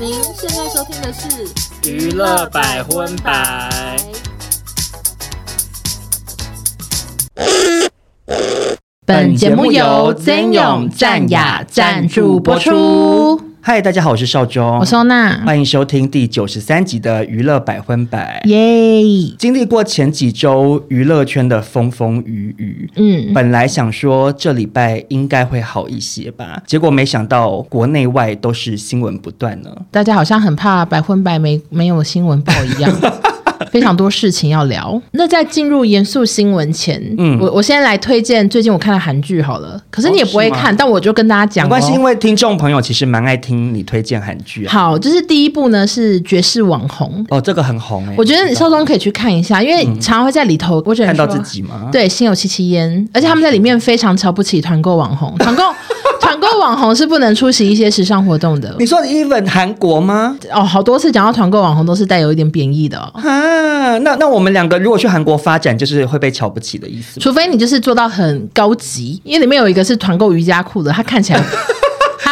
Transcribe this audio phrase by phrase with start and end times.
[0.00, 3.96] 您现在收听的是娱乐百分百。
[9.04, 13.47] 本节目由曾勇战雅赞助播出。
[13.68, 18.40] 嗨，大家好，我是少中，我是欧娜，欢迎收听第九十三集的娱乐百分百。
[18.46, 19.02] 耶！
[19.38, 29.68] 经历过前几周娱乐圈的风风雨雨，嗯，本来想说这礼拜应该会好一些吧，结果没想到国内外都是新闻不断呢。
[29.90, 32.90] 大家好像很怕百分百没没有新闻报一样。
[33.70, 35.00] 非常多事情要聊。
[35.12, 39.80] 那在进入严肃新闻前，嗯，我我先来推荐最近我看的韩剧好了。
[39.90, 44.72] 可是你也不会看，哦、但我就跟大家讲，没关系，因为听众朋友其实蛮爱听你推荐韩剧、啊。
[44.72, 48.14] 好，就是第一部呢是《绝世网红》哦，这个很红哎、欸。
[48.16, 51.88] 我觉得你劭中可以去看一下，因为常常会在里头，我觉得看到自己嘛？
[51.92, 55.62] 对，心有戚戚焉，而且他们在里面非常瞧不起团购网红，团购。
[56.20, 58.74] 团购网红是不能出席一些时尚活动的。
[58.78, 60.36] 你说 even 韩国吗？
[60.52, 63.10] 哦，好多次讲到团购网红都是带有一点贬义的、哦。
[63.14, 67.18] 啊，那那我们两个如果去韩国发展，就是会被瞧不起的意思。
[67.20, 71.42] 除非你就是做到很高级，因为里面有一个是团购瑜伽裤的，他看起来。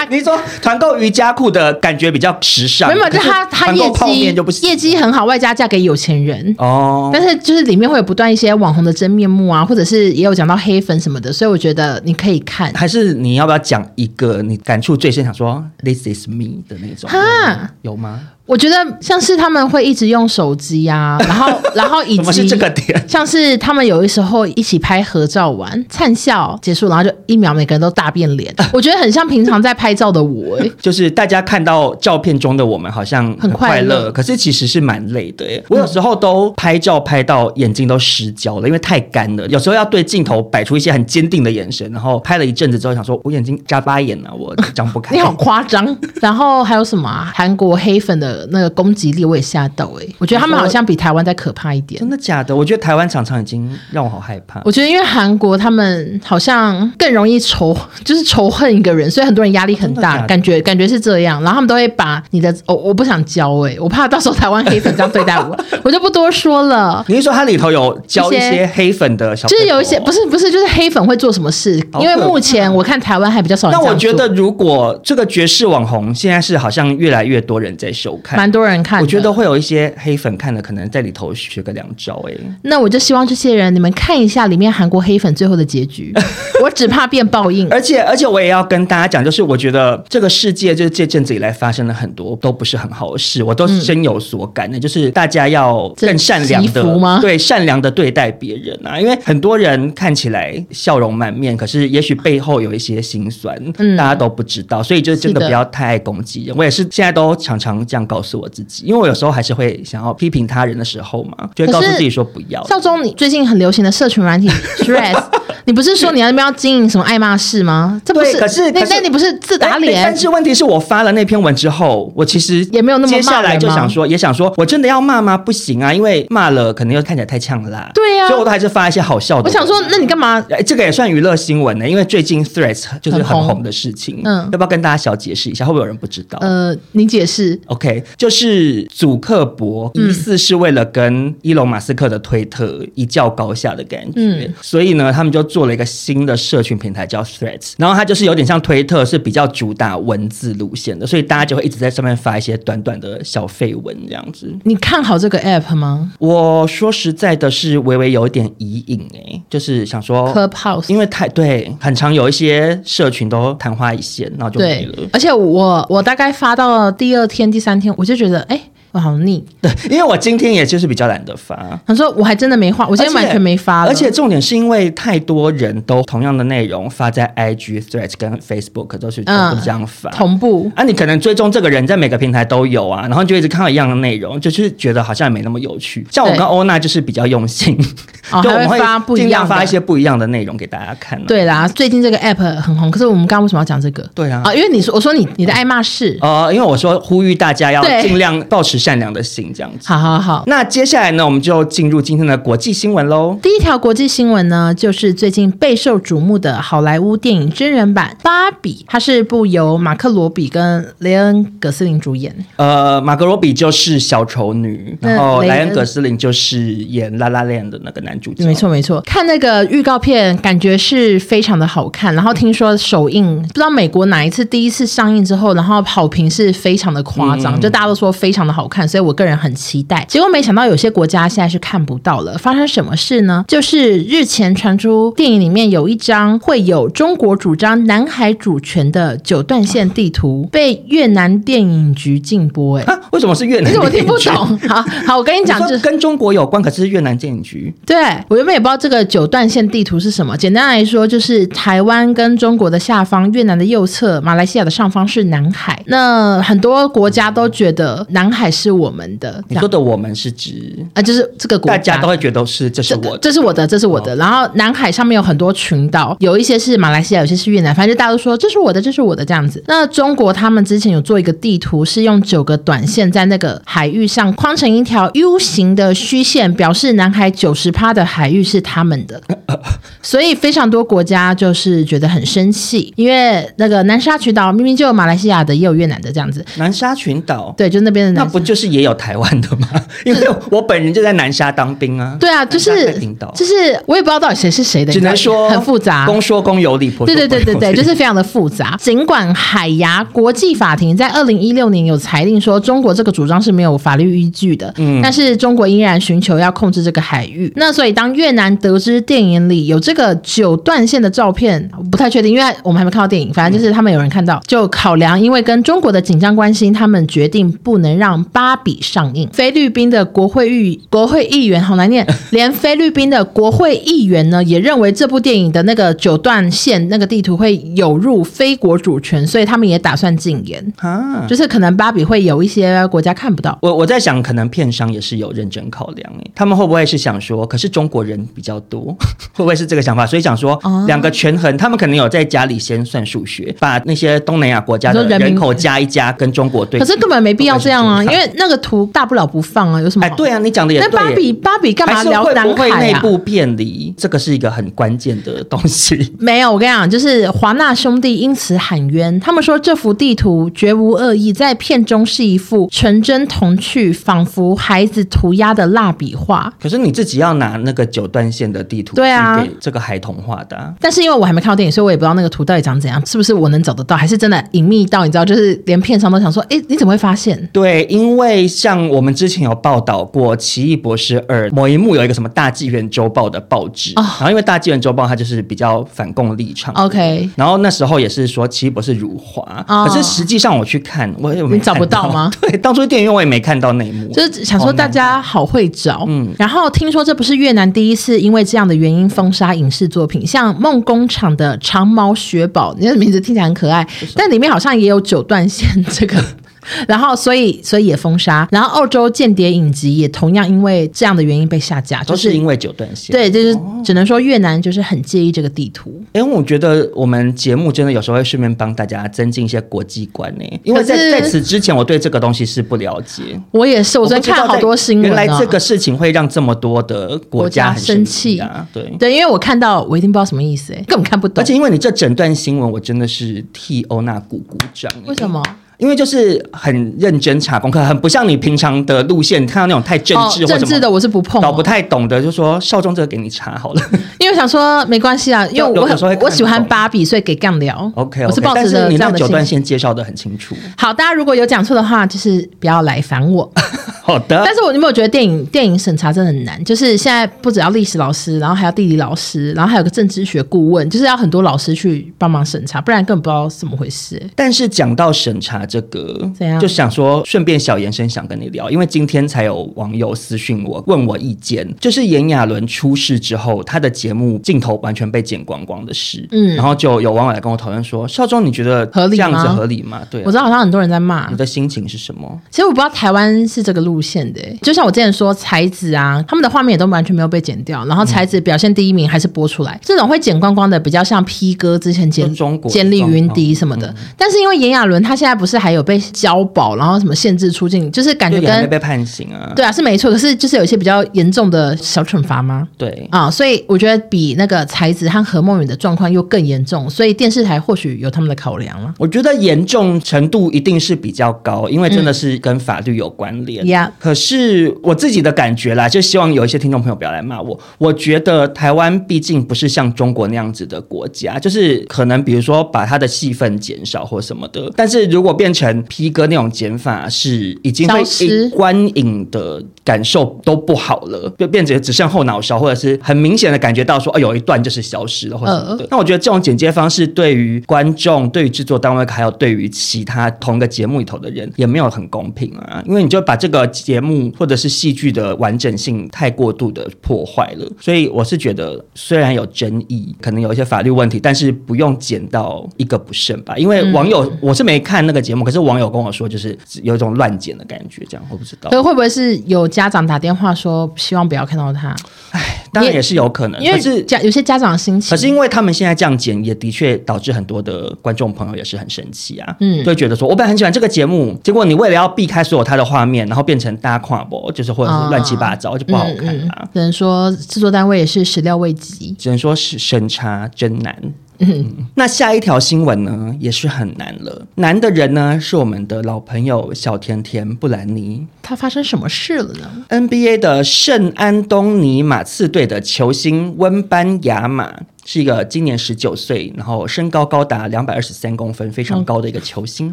[0.04, 7.10] 你说团购瑜伽裤的感觉比较时尚，没有，就他他业绩业绩很好，外加嫁给有钱人哦。
[7.12, 12.72] 但是就是里面会有不断一些网红的真面目啊，或者是也有讲到黑粉什么的，所以我觉得你可以看。
[12.74, 17.08] 还是你要不要讲一个你感触最深，想说 This is me 的那种？
[17.08, 18.20] 哈，有吗？
[18.46, 35.64] 我觉得像是他们会一直用手机啊， 然后然后以及是这个点，像是他们有的时候一起拍合照完灿笑结束，然后就一秒每个人都大变脸， 我觉得很像平常在拍照的我、欸，就是大家看到照片中的我们好像很快乐，快可是其实是蛮累的、欸。
[35.68, 39.44] 我有时候都拍照拍到眼睛都失焦了，因为太干了。
[39.48, 45.14] 有时候要对镜头摆出一些很坚定的眼神，然后拍了一阵子之后想说，我眼睛眨巴眼了、啊，我张不开。
[45.16, 45.84] 你好夸张。
[46.20, 47.32] 然后还有什么啊？
[47.34, 48.35] 韩国黑粉的。
[48.50, 51.98] 那个攻击力我也吓到哎、欸，我觉得他们好像比台湾再可怕一点。
[52.00, 52.54] 真的假的？
[52.54, 54.60] 我觉得台湾常常已经让我好害怕。
[54.64, 61.42] 我觉得因为韩国他们好像更容易仇，就是仇恨一个人，所以很多人压力很大，感觉感觉是这样。
[61.42, 67.04] 然后他们都会把你的，我、哦、我不想教哎、欸，我怕到时候台湾黑粉这样对待我， 我就不多说了。
[67.08, 71.76] 你是说它里头有教一些黑粉的小，就是有一些不是不是，就是黑粉会做什么事？
[72.00, 73.78] 因为目前我看台湾还比较少人。
[73.78, 79.00] 那我觉得如果这个绝世网红现在是好像越来越多人在收看，蛮多人看。
[79.00, 82.34] 我觉得会有一些黑粉看了，可能在里头学个两招哎。
[82.62, 86.12] 那我就希望这些人，你们看一下里面韩国黑粉最后的结局。
[86.64, 87.68] 我只怕变报应。
[87.70, 94.76] 而且而且我也要跟大家讲，就是我觉得这个世界就是这阵子以来发生了很多都不是很好的事，我都深有所感的。
[94.78, 98.98] 嗯、就是大家要更善良的，对，善良的对待别人啊。
[98.98, 104.82] 因为很多人看起来笑容满面，可是也许背后有一些心酸，嗯、大家都不知道。
[104.82, 106.56] 所以就真的不要太爱攻击人。
[106.56, 108.84] 我也是现在都常常这样告诉我自己。
[108.86, 112.66] 因为我有时候还是会想要批评他人的时候嘛，就会告诉自己说不要。
[112.66, 115.22] 少中，你最近很流行的社群软体 Threads
[115.66, 118.00] 你不是说你要那边要经营什么爱骂事吗？
[118.04, 120.04] 这不是，可是那那你不是自打脸？
[120.04, 123.12] 但是问题是我发了那篇文之后，我其实也没有那么。
[123.12, 125.36] 接下来就想说，也想说我真的要骂吗？
[125.36, 127.90] 不行啊，因为骂了可能又看起来太呛啦。
[127.92, 129.48] 对呀，所以我都还是发一些好笑的。
[129.48, 130.44] 我想说，那你干嘛？
[130.50, 134.20] 哎，这个也算娱乐新闻呢，因为最近 Threads 就是很红的事情。
[134.24, 135.64] 嗯，要不要跟大家小解释一下？
[135.64, 136.38] 会不会有人不知道？
[136.42, 137.58] 呃，你解释。
[137.66, 146.36] OK，就是祖克伯疑似是为了跟伊隆马斯克的推特一较高下的感觉，所以呢，他们就做了一个新的。
[146.46, 154.54] 社群平台叫 Threads，然后它就是有点像推特，是比较主打文字路线的，所以大家就会一直在上面发一些短短的小废文这样子。
[154.62, 156.12] 你看好这个 app 吗？
[156.20, 165.08] 我说实在的，是微微有一点疑影哎，就是想说 Clubhouse，因为太对，很常有一些社群都昙花一现，然后就没了。
[165.12, 168.70] 而且我我大概发到了第二天、第三天，我就觉得哎。
[168.92, 171.78] 好腻，对，因为我今天也就是比较懒得发。
[171.86, 173.90] 他说我还真的没画，我今天完全没发了。
[173.90, 179.32] 而且重点是因为太多人都同样的内容发在 IG、Threads 跟 Facebook 都是都
[179.62, 180.70] 这样发、嗯、同步。
[180.74, 186.06] 啊，你可能追踪这个人在每个平台都有啊，然后就一直看到一样的内容，就是觉得好像也没那么有趣。
[186.10, 191.24] 像我跟欧娜就是比较用心，对 就我们会发不一样，发一些不一样的内容给大家看、啊。
[191.26, 194.02] 对啦，最近这个 App 很红，可是我们刚刚为什么要讲这个？
[194.14, 199.88] 对啊，啊，因为你说我说你你的爱骂式哦、呃，因为我说呼吁大家要尽量保持持善良的心，这样子。
[199.88, 203.38] 好好好，那接下来呢，我们就进入今天的国际新闻喽。
[203.42, 212.34] 第一条国际新闻呢，就是最近备受瞩目的好莱坞电影真人版《芭比》，它是部由马克罗比跟雷恩·葛斯林主演。
[212.56, 218.44] 呃，马克罗比就是小丑女，然后莱恩·葛斯林就是演《La La Land》的那个男主角。
[218.44, 222.14] 没错没错，看那个预告片，感觉是非常的好看。
[222.14, 230.04] 然后听说首映，不知道美国哪一次第一次上映之后，然后好评是非常的夸张，嗯、就大家都说非常的好看，所以我个人很期待。
[230.08, 233.44] 结果没想到有些国家现在是看不到了，发生什么事呢？
[233.48, 242.78] 就是日前传出电影里面有一张会有中国主张南海主权的九段线地图被越南电影局禁播。
[242.78, 243.72] 哎，为什么是越南？
[243.76, 244.58] 我听不懂。
[244.68, 247.72] 好好，我跟你讲，就是跟中国有关，可是越南电影局。
[247.84, 247.96] 对，
[248.28, 250.36] 我原本也不知道这个九段线地图是什么。
[250.36, 255.82] 简单来说，就是台湾跟中国的下方，越南的右侧，马来西亚的上方是南海。
[255.86, 259.42] 那很多国家都觉得南海是我们的。
[259.48, 264.16] 你说的我们是指啊，就是这个国家，大家都会觉得是这是我的，这是我的，这是我的。
[264.16, 269.62] 然后南海上面有很多群岛，有一些是马来西亚，有些是越南，反正大家都说这是我的，这是我的这样子。
[269.66, 279.20] 那中国他们之前有做一个地图，是用九个短线在那个海域上框成一条 U 型的虚线，表示南海九十趴的海域是他们的。
[280.02, 286.44] 所以非常多国家就是觉得很生气，因为那个南沙群岛明明就有马来西亚的，也有越南的这样子。
[286.56, 288.12] 南沙群岛，对，就那边的。
[288.12, 289.68] 那不就是也有台湾的吗？
[290.06, 292.16] 因为我本人就在南沙当兵啊。
[292.18, 292.98] 对啊，就是
[293.34, 293.54] 就是
[293.84, 296.06] 我也不知道到底谁是谁的，只能说很复杂。
[296.06, 297.04] 公说公有理，婆。
[297.04, 298.76] 对对对对对，就是非常的复杂。
[298.78, 307.52] 尽管海牙国际法庭在二零一六年有裁定说中国这个主张是没有法律依据的，嗯，但是中国依然寻求要控制这个海域。
[307.56, 313.32] 那所以当越南得知电影里有这个九段线的照片，我不太确定，因为我们还没看到电影。
[313.32, 319.26] 反正就是他们有人看到，就考量因为跟中国的紧张关系，他们决定不能让芭比上映。
[319.32, 333.58] 菲律宾的国会议国会议员好难念， 连菲律宾的国会议员呢也认为这部电影的那个九段线那个地图会有入非国主权，所以他们也打算禁言啊，就是可能芭比会有一些国家看不到。
[333.62, 338.94] 我我在想，可能片商也是有认真考量诶，他们会不会是想说，可是中国人比较多，
[339.32, 340.06] 会不会是这个想法？
[340.06, 346.78] 所以想说两个权衡，他们可能有在家里先算数学，把那些东南亚国家的人口加一加，跟中国对。
[346.78, 350.06] 可是根本没必要这样啊，因为那个图大不了不放啊，有什么？
[350.06, 350.88] 哎，对啊，你讲的也对。
[350.90, 352.80] 那芭比芭比干嘛聊南海啊？
[352.80, 353.94] 内部偏离？
[353.96, 356.12] 这个是一个很关键的东西。
[356.18, 366.52] 没有，我跟你讲，就是华纳兄弟因此喊冤，他们说这幅地图绝无恶意，在片中是一幅纯真童趣，仿佛孩子涂鸦的蜡笔画。
[366.60, 370.72] 可是你自己要拿那个九段线的地图，对啊，给这个孩童画的啊。
[370.80, 377.36] 但是因为我还没看到电影，所以我也不知道那个图到底长怎样，是不是我能找得到，还是真的隐秘到你知道，就是连片商都想说，哎，你怎么会发现？
[377.52, 378.15] 对，因为
[378.48, 392.30] 像我们之前有报道过《奇异博士二》某一幕有一个什么大纪元周报的报纸，哦、然后因为大纪元周报它就是比较反共立场，OK，然后那时候也是说奇异博士辱华，哦、可是实际上我去看，我也没你找不到吗？
[392.40, 406.22] 对，当初电影院我也没看到那一幕，就是想说大家好会找，嗯，然后听说这不是越南第一次因为这样的原因封杀影视作品，像梦工厂的长毛雪宝，你的名字听起来很可爱，但里面好像也有九段线这个。
[406.88, 408.46] 然后，所以，所以也封杀。
[408.50, 413.12] 然后，澳洲间谍影集也同样因为这样的原因被下架，就是因为九段线。
[413.12, 416.02] 对，就是只能说越南就是很介意这个地图。
[416.12, 420.44] 哎，我觉得我们节目真的有时候会顺便帮大家增进一些国际观呢。
[420.64, 423.22] 因为在在此之前，我对这个东西是不了解。
[423.50, 428.66] 我也是，我昨天看好多新闻，原来这个事情会让这么多的国家很生气啊！
[428.72, 431.42] 对对，因为我看到我一定不知道什么意思，哎，根本看不懂。
[431.42, 434.90] 而且因为你这整段新闻，我真的是替欧娜鼓鼓掌。
[435.06, 435.42] 为什么？
[435.78, 443.82] 因为就是很认真查功课，很不像你平常的路线，看到那种太政治或治的，我是不碰，搞不太懂的，就说少中这个给你查好了。
[444.18, 447.90] 因为我想说没关系啊， 因为我很我喜欢芭比，所以给干聊。
[447.94, 450.56] OK，, okay 我是抱持着这样的你那九段线介绍的很清楚。
[450.76, 453.50] 好，大家如果有讲错的话，就是不要来烦我。
[454.02, 454.40] 好的。
[454.44, 456.64] 但是我有没有觉得电影电影审查真的很难？
[456.64, 464.22] 就是现在不只要历史老师，然后还要地理老师，然后还有个政治学顾问，就是要很多老师去帮忙审查，不然根本不知道怎么回事。
[464.36, 466.30] 但是讲到审查这个。
[466.60, 480.02] 就想说，顺便小延伸，想跟你聊，因为今天才有网友私讯我，问我意见，就是炎亚纶出事之后，他的节目镜头完全被剪光光的事，嗯，然后就有网友来跟我讨论说，少中你觉得这样子合理吗？
[480.08, 482.40] 对，我知道好像很多人在骂，你的心情是什么？
[482.50, 484.40] 其实我不知道台湾是这个路路线的。
[484.60, 489.72] 就像我之前说才子啊，他们的画面也都完全没有被剪掉，然后才子表现第一名还是播出来。
[489.72, 493.86] 嗯、这种会剪光光的，比较像 P 哥之前剪中国坚立云迪什么的。
[493.86, 499.52] 嗯、但是因为炎亚纶他现在不是还有被交保，然后什么限制出境，就是感觉跟被判刑啊。
[499.54, 500.10] 对啊，是没错。
[500.10, 502.66] 可是就是有一些比较严重的小惩罚吗？
[502.76, 508.94] 对啊，所以我觉得比那个才子和何梦雨的状况又更严重，所以电视台或许有他们的考量了。
[508.98, 513.66] 我觉得严重程度一定是比较高，因为真的是跟法律有关联。
[513.66, 517.58] 呀、嗯，可是我自己的感觉啦，就希望有一些听众朋友不要来骂我。
[517.78, 524.72] 我觉得台湾毕竟不是像中国那样子的国家，就是可能比如说把他的戏份减少或什么的。
[524.76, 528.02] 但是如果变成 P 哥那种剪法，是已经会
[528.50, 535.84] 观影的感受都不好了，就变成只剩后脑勺，或者是很明显的感觉到说，哦，有一段就是消失了或什么的。
[535.84, 542.82] 呃、那我觉得这种剪接方式对于观众、对于制作单位，还有对于其他同一个节目里头的人，也没有很公平啊。
[542.86, 547.66] 因为你就把这个节目或者是戏剧的完整性太过度的破坏了。
[547.80, 553.56] 所以我是觉得，虽然有争议，可能有一些法律问题，但是不用剪到一个不剩吧。
[553.56, 558.70] 因为网友、嗯、我是没看那个节目，可是网友跟我说，就是有一种乱剪的感觉，这样我不知道。
[558.70, 561.94] 可是会不会是有家长打电话说，希望不要看到他？
[562.32, 565.10] 唉，当然也是有可能，因为是家有些家长的心情。
[565.10, 576.68] 可是因为他们现在这样剪，也的确导致很多的观众朋友也是很生气啊，嗯，就觉得说我本来很喜欢这个节目，结果你为了要避开所有他的画面，然后变成大家看不，就是或者是乱七八糟，哦、就不好看啊。
[576.72, 580.96] 只能说制作单位也是始料未及，只能说是审查真难。
[581.38, 584.46] 嗯，那下一条新闻呢，也是很难了。
[584.56, 588.26] 难的人呢，是我们的老朋友小甜甜布兰妮。
[588.42, 594.72] 她发生什么事了呢？NBA 的圣安东尼马刺队的球星温班亚马。
[595.06, 599.88] 是一个今年十九岁，然后身高高达两百二十三公分，非常高的一个球星。
[599.88, 599.92] 嗯、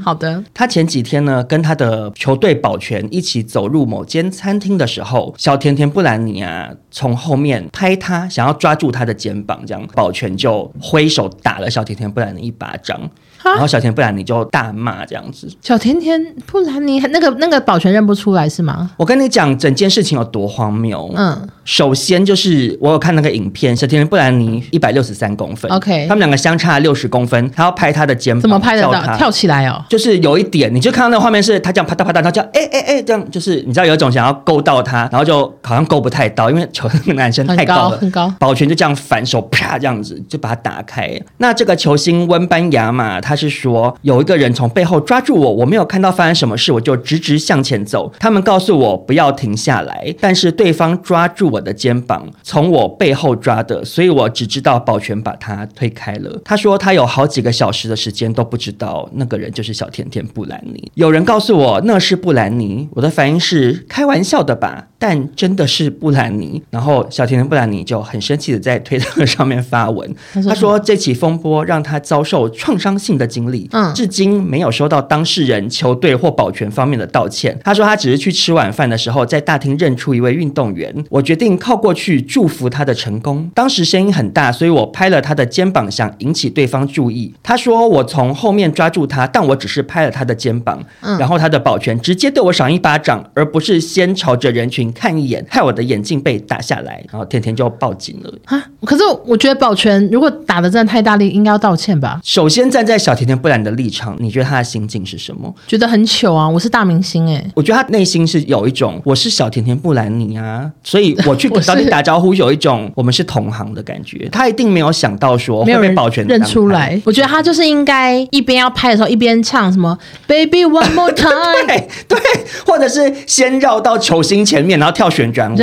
[0.01, 13.00] 好的，他前几天呢，跟他的球队保全一起走入某间餐厅的时候，小甜甜布兰妮啊，从后面拍他，想要抓住他的肩膀，这样保全就挥手打了小甜甜布兰妮一巴掌。
[13.43, 15.51] 然后小甜甜布兰妮就大骂这样子。
[15.62, 18.91] 小甜甜布兰妮那个那个保全认不出来是吗？
[18.96, 21.12] 我跟你讲整件事情有多荒谬。
[21.13, 29.01] 嗯，首先就是我有看那个影片，小甜甜布兰妮一百六十三公分，OK，他们两个相差六十公分，他要拍他的肩膀，怎么拍得到？
[29.17, 41.10] 跳起来哦，就是有一点，你就看到那个画面是他这样啪嗒啪嗒，他叫哎哎哎这样，就是你知道有一种想要勾到他，然后就好像勾不太到，因为球那个男生太高了，很高，很高，保全就这样反手啪这样子就把他打开。
[41.38, 43.13] 那这个球星温班雅嘛。
[43.24, 48.12] 他是说有一个人从背后抓住我，我没有看到发生什么事，我就直直向前走。
[48.20, 56.41] 他们告诉我不要停下来，但是对方抓住我的肩膀，从我背后抓的，所以我只知道保全把他推开了。
[56.43, 60.91] 他说他有好几个小时的时间都不知道那个人就是小甜甜布兰妮。
[60.95, 66.62] 有人告诉我那是布兰妮，我的反应是开玩笑的吧，但真的是布兰妮。
[66.69, 73.24] 然后小甜甜布兰妮就很生气的在推特上面发文， 他说，说这起风波让他遭受创伤性的。
[73.24, 77.57] 的经历，嗯，至今没有收到当事人、球队或保全方面的道歉。
[77.63, 83.50] 他说他只是去吃晚饭的时候，在大厅认出一位运动员，我决定靠过去祝福他的成功。
[83.55, 87.33] 当时声音很大，所以我拍了他的肩膀，想引起对方注意。
[87.41, 97.03] 他说我从后面抓住他，但我只是拍了他的肩膀，嗯，然后他的保全直接对我赏一巴掌，而不是先朝着人群看一眼，害我的眼镜被打下来。
[97.09, 98.63] 然后甜甜就报警了啊！
[98.83, 102.19] 可是我觉得保全如果打的真的太大力，应该要道歉吧？
[102.21, 103.13] 首先站在小。
[103.13, 105.53] 甜甜布兰的立场，你觉得他的心境是什么？
[105.67, 106.50] 觉得很糗啊！
[106.50, 114.27] 我是大明星哎、欸，我觉得他内心是有一种我是小甜甜布兰妮啊，所以我去找你打招呼，有一种我们是同行的感觉。
[114.31, 116.99] 他一定没有想到说会被保全认出来。
[117.05, 119.97] 我觉得他就是应该一边要拍的时候一边唱什么
[120.27, 121.29] “Baby One More Time”，
[121.67, 122.19] 对对，
[122.65, 125.57] 或者是先绕到球星前面，然后跳旋转舞。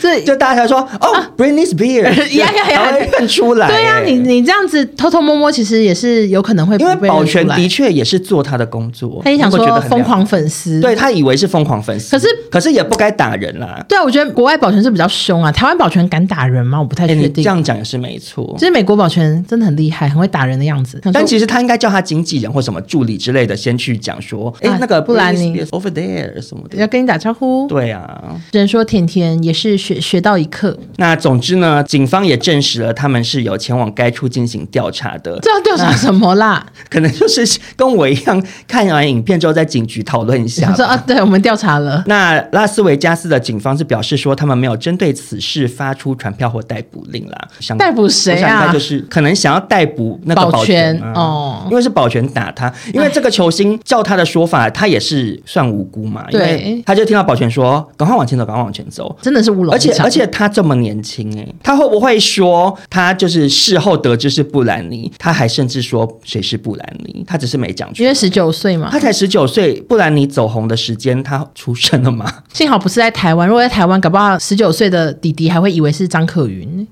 [0.00, 3.68] 这 就大家才说哦、 啊、，Britney Spears，呀呀呀，认出来。
[3.68, 6.84] 对呀、啊，你你这样子偷偷摸摸，其实也是有可能会被。
[6.84, 13.84] 因为保全的确也是做他的工作，他也想说疯狂粉丝，对他以为是疯狂粉丝，可是可是也不该打人啦。
[13.88, 16.78] 对啊，我觉得国外保全是比较凶啊，台湾保全敢打人吗？
[16.78, 17.42] 我不太确定。
[17.42, 21.00] 这样讲也是没错，其实美国保全真的很厉害，很会打人的样子。
[21.12, 27.66] 但其实他应该叫他经纪人或什么助理之类的，先去讲说，哎、啊，那个布兰妮 over there 什么的，要跟你打招呼。
[27.68, 30.76] 对啊，只能说甜甜也是学学到一课。
[30.96, 35.38] 那总之呢，警方也证实了他们是有前往该处进行调查的。
[35.40, 36.64] 这要调查什么啦？
[36.90, 40.72] 可能就是跟我一样，看完影片之后在警局讨论一下。
[40.76, 42.02] 说啊，对，我们调查了。
[42.06, 47.48] 那拉斯维加斯的警方是表示说，他们没有针对此事发出传票或逮捕令啦。
[47.58, 48.60] 想逮捕谁啊？
[48.60, 56.24] 应该就是可能想要逮捕那个保全，哦，因为是保全打他，因为这个球星照他的说法，他也是算无辜嘛。
[56.30, 59.72] 对，他就听到保全说：“赶快往前走，赶快往前走。”真的是乌龙。
[59.72, 65.10] 而且而且他这么年轻哎，他会不会说他就是事后得知是布兰妮？
[65.18, 67.24] 他还甚至说谁是布兰妮？
[67.26, 68.04] 他只是没讲出来。
[68.04, 72.42] 因为十九岁嘛，他才十九岁，布兰妮走红的时间他出生了吗？
[72.52, 76.84] 幸好不是在台台湾，如果在台湾，搞不好十九岁的弟弟还会以为是张可云。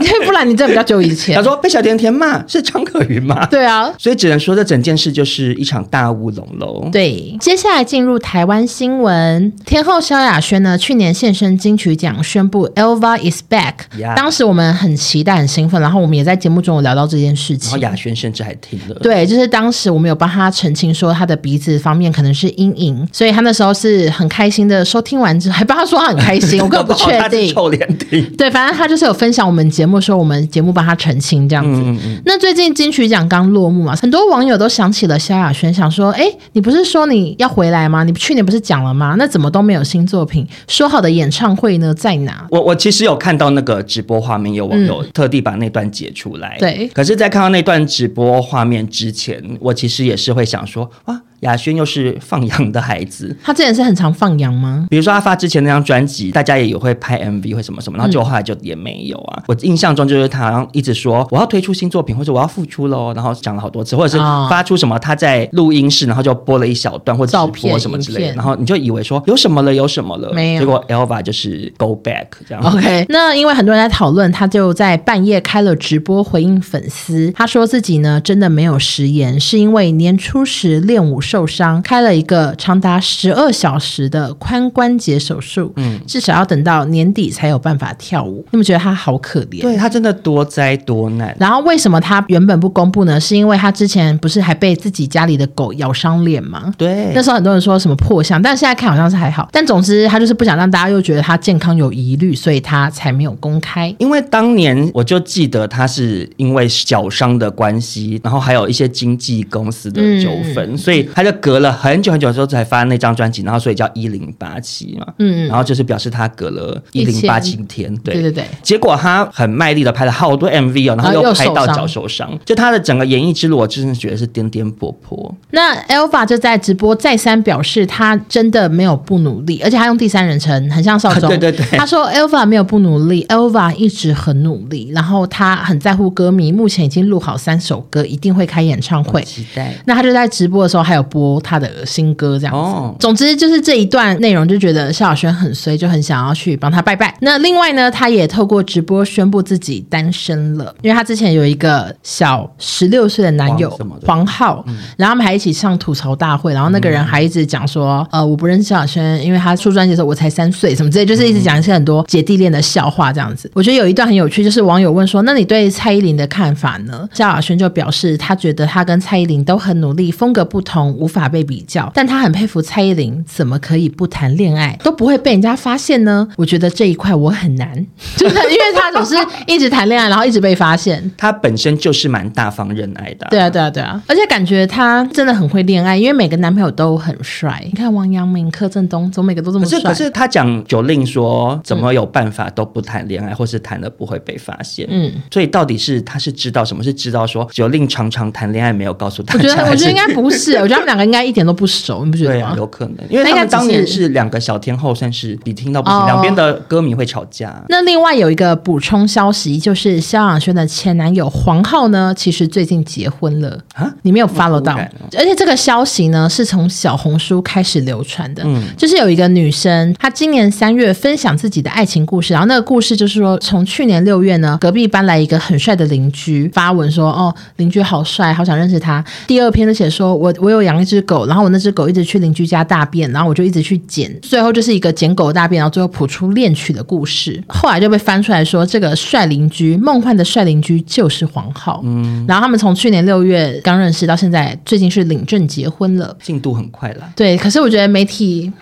[0.00, 1.34] 是因为，因为不然你这比较久以前。
[1.34, 3.46] 他说被小甜甜骂是张可云吗？
[3.46, 6.88] 对啊，所以只能说这整件事就是一场大乌龙喽。
[6.92, 14.14] 对，接下来进入台湾新闻，天后萧亚轩呢，去年现身金曲奖宣布 Elva is back，、yeah.
[14.14, 17.70] 当时我们很期待很兴奋，然后我们也在节目中有聊到这件事情。
[17.70, 27.48] 然后亚轩甚至还听了，对，就是当时我们有帮他澄清说他的鼻子方面可能是阴影，所以他那时候是很开心的收听完之后，还帮他说他很开心，我根本不确定。
[27.54, 29.40] 臭脸听，对，反正他就是有分享。
[29.50, 31.80] 我们节目说，我们节目帮他澄清这样子。
[31.82, 38.04] 嗯嗯，那最近金曲奖刚落幕嘛，很多网友都想起了萧亚轩，想说：哎，你不是说你要回来吗？
[38.04, 39.14] 你去年不是讲了吗？
[39.16, 40.46] 那怎么都没有新作品？
[40.68, 41.94] 说好的演唱会呢？
[41.94, 42.46] 在哪？
[42.50, 46.58] 我我其实有看到那个直播画面，有网友特地把那段截出来。
[46.58, 51.22] 嗯、对，可是，在看到那段直播画面之前，我其实也是会想说：啊。
[51.40, 54.86] 亚轩又是放羊的孩子，他之前是很常放羊吗？
[54.90, 59.38] 比如说他发之前那张专辑，大家也有会拍 MV 或什么什么，然后就后来就也没有啊。
[59.38, 64.18] 嗯、我印象中就是他好像一直说我要推出新作品，或者我要复出喽，然后讲了好多次，或者是
[64.48, 70.60] 发出什么他在录音室，然后就播了一小段或者直播什么之类的，然后你就以为说有什么了，有什么了，没有。
[70.60, 72.62] 结果 Elva 就是 Go Back 这样。
[72.62, 82.10] OK，那因为很多人在讨论，他就在半夜开了直播回应粉丝，他说自己呢真的没有食言，是因为年初时练舞受伤，开了。
[82.10, 88.44] 一个长达十二小时的髋关节手术，嗯，至少要等到年底才有办法跳舞。
[88.50, 89.62] 你们觉得他好可怜？
[89.62, 91.34] 对，他真的多灾多难。
[91.38, 93.18] 然后为什么他原本不公布呢？
[93.18, 96.74] 是因为他之前不是还被自己家里的狗咬伤脸吗？
[96.76, 99.48] 对，那时候很多人说什么破相，但现在看好像是还好。
[99.52, 103.94] 但总之他就是不想让大家又觉得他健康有疑虑，所以他才没有公开。
[103.98, 112.00] 因为当年我就记得他是因为脚伤的关系，然后还有一些经纪公司的纠纷，嗯，所以他就隔了很。
[112.00, 118.44] 久很久之后才发那张专辑，然后所以叫一零八七嘛，嗯，然后就是表示他隔了一零八七天，对对对对。
[118.62, 125.30] 结果他很卖力的拍了好多 MV 哦，然后又拍到脚受伤，就他的整个演艺之路，我真的觉得是颠颠簸簸。
[125.50, 131.28] 那 Elva 就在直播再三表示，他真的没有不努力，而且他用第三人称，很像少宗。
[131.36, 139.22] 对对对，他说 Elva 没有不努力，Elva 一直很努力，然后他很在乎歌迷，目前已经录好三首歌，一定会开演唱会。
[139.22, 139.74] 期待。
[139.84, 142.58] 那他就在直播的时候还有播他的新歌这样子。
[142.60, 147.14] 哦，总之就是这一段内容就觉得萧亚轩很衰，就很想要去帮他拜拜。
[147.20, 153.70] 那另外呢，他也透过直播宣布自己单身了，因为他之前有一个小十六岁的男友
[154.06, 154.64] 黄浩，
[154.96, 163.50] 然后他们还一起上吐槽大会，然后那个人还一直讲说，呃，我不认识萧亚轩，因为他出专辑的时候我才三岁，什么之类，就是一直讲一些很多姐弟恋的笑话这样子。
[163.54, 167.08] 我觉得有一段很有趣，就是网友问说，那你对蔡依林的看法呢？
[167.12, 172.60] 萧亚轩就表示，他觉得他跟蔡依林都很努力，风格不同，无法被比较，但他很佩服。
[172.60, 176.28] 蔡依林怎么可以不谈恋爱都不会被人家发现呢？
[176.36, 177.74] 我觉得这一块我很难，
[178.16, 179.14] 就是因为他总是
[179.46, 181.10] 一直谈恋爱，然后一直被发现。
[181.16, 183.28] 他本身就是蛮大方认爱的啊。
[183.30, 187.62] 对啊，对啊，对啊，而且感觉他真的很会恋爱，因为每个男朋友都很帅。
[187.64, 189.80] 你看王阳明、柯震东，怎么每个都这么帅？
[189.80, 194.86] 可是，可是他讲 Jolin 说怎么有办法都不谈恋爱，嗯，或是谈了不会被发现？
[194.90, 196.84] 嗯，所以到底是他是知道什么？
[196.84, 199.38] 是知道说 Jolin 常常谈恋爱没有告诉他？
[199.38, 202.52] 我觉得，我觉得应该不是，我觉得两个应该一点都不熟，你不觉得吗？
[202.56, 207.54] 有可能，因为他们当年是两个小天后，算是比听到不行，两边的歌迷会吵架。
[207.68, 214.76] 那另外有一个补充消息，就是萧亚轩的前男友黄浩呢，其实最近结婚了啊，你没有 follow 到？
[215.16, 229.04] 而且这个消息呢，是从小红书开始流传的，嗯，就是有一个女生，她今年三月分享自己的爱情故事，然后那个故事就是说，从去年六月呢，隔壁搬来一个很帅的邻居，发文说，哦，邻居好帅，好想认识他。
[229.28, 237.42] 第二篇就写说我我有养一只狗，然后我那只狗一直去邻居家大便，然后我就一直去捡，最后就是一个捡狗大便，然后最后谱出恋曲的故事。
[237.48, 241.80] 后来就被翻出来说，这个帅邻居，梦幻的帅邻居就是黄浩。
[241.84, 247.10] 嗯，然后他们从去年六月刚认识到现在，最近是领证结婚了，进度很快了。
[247.16, 248.52] 对，可是我觉得媒体。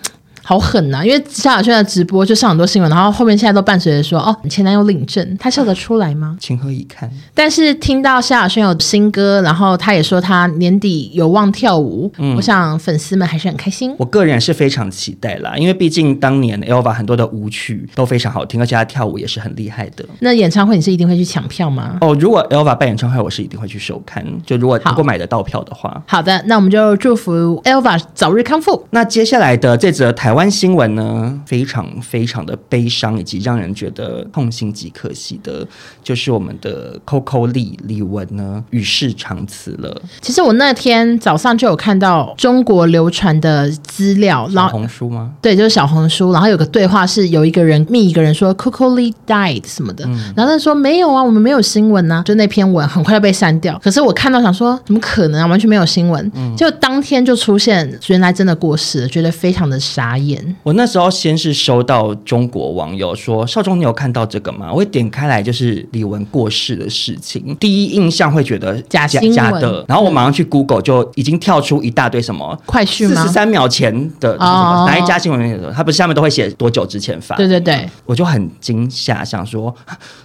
[0.49, 1.05] 好狠呐、啊！
[1.05, 6.35] 因为萧亚轩的直播就上很多新闻，然后后面现在都伴随着说哦，你前男友领证，他笑得出来吗？
[6.39, 7.07] 情何以堪？
[7.35, 13.93] 但是听到萧亚轩有新歌，然后他也说他年底有望跳舞，嗯，我想粉丝们还是很开心。
[13.99, 20.03] 我个人是非常期待啦，因为毕竟当年 Elva 很多的舞曲都非常好听，而且他跳舞也是很厉害的。
[20.17, 21.99] 那演唱会你是一定会去抢票吗？
[22.01, 24.25] 哦，如果 Elva 办演唱会，我是一定会去收看。
[24.43, 28.83] 就如果如果买得到票的话，好的，那我们就祝福 Elva 早日康复。
[28.89, 35.65] 那接下来的这则台湾新闻呢，非常非常的悲伤，以及让人觉得痛心及可惜的，
[36.03, 39.99] 就是我们的 Coco 李李玟呢与世长辞了。
[40.21, 45.31] 其实我那天早上就有看到中国流传的资料，小红书吗？
[45.41, 53.79] 对，就是小红书，然后有个对话是有一个人密一个人说 Coco Lee died 什么的，嗯、然后他说没有啊，我们没有新闻啊，就那篇文很快就被删掉。
[53.83, 60.28] 可是我看到想说，怎么可能啊，完全没有新闻，嗯、就当天就出现，原来真的过世了，觉得非常的傻眼。
[60.63, 64.71] 我那时候先是收到中国网友说，少中你有看到这个吗？
[64.71, 73.21] 我会点开来就是李玟过世的事情，第一印象会觉得假假假的，然后我马上去 Google 就已经跳出一大堆什么快讯吗？
[73.21, 77.35] 四十三秒前的什么哪一家新闻那个，他不是下面都会写多久之前发？
[77.35, 79.73] 对对对，我就很惊吓，想说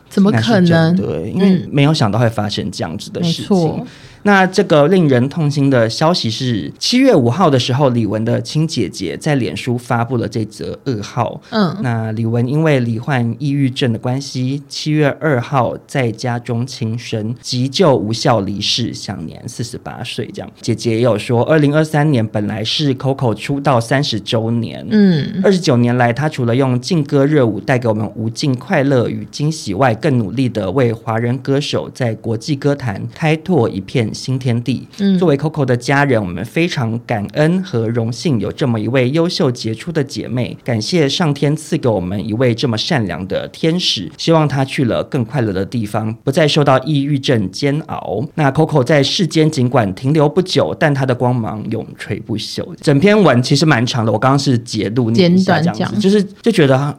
[0.08, 0.96] 怎么可能？
[0.96, 3.86] 对，因为没有想到会发生这样子的事情。
[4.24, 11.40] 那这个令人痛心的消息是，七月五号的时候，李玟的亲姐姐在脸书发布了这则噩耗。
[11.50, 20.26] 嗯，那李玟因为罹患抑郁症的关系，七月二号在家中轻生，急救无效离世，享年四十八岁。
[20.32, 34.86] 这样，姐姐也有说，二零二三年本来是 Coco 出道三十周年，嗯，二十九年来，她除了用劲歌热舞带给我们无尽快乐与惊喜外，更努力的为华人歌手在国际歌坛开拓一片新天地。
[34.98, 40.56] 嗯，作为 Coco 的家人，我们非常感恩和荣幸有这么一位优秀杰出的姐妹。
[40.62, 44.10] 感谢上天赐给我们一位这么善良的天使。
[44.16, 48.24] 希望她去了更快乐的地方，不再受到抑郁症煎熬。
[48.36, 52.74] 那 Coco 在世间尽管停留不久，但她的光芒永垂不朽。
[52.80, 56.96] 整篇文其实蛮长的，我刚刚是截录简短讲，就是就觉得。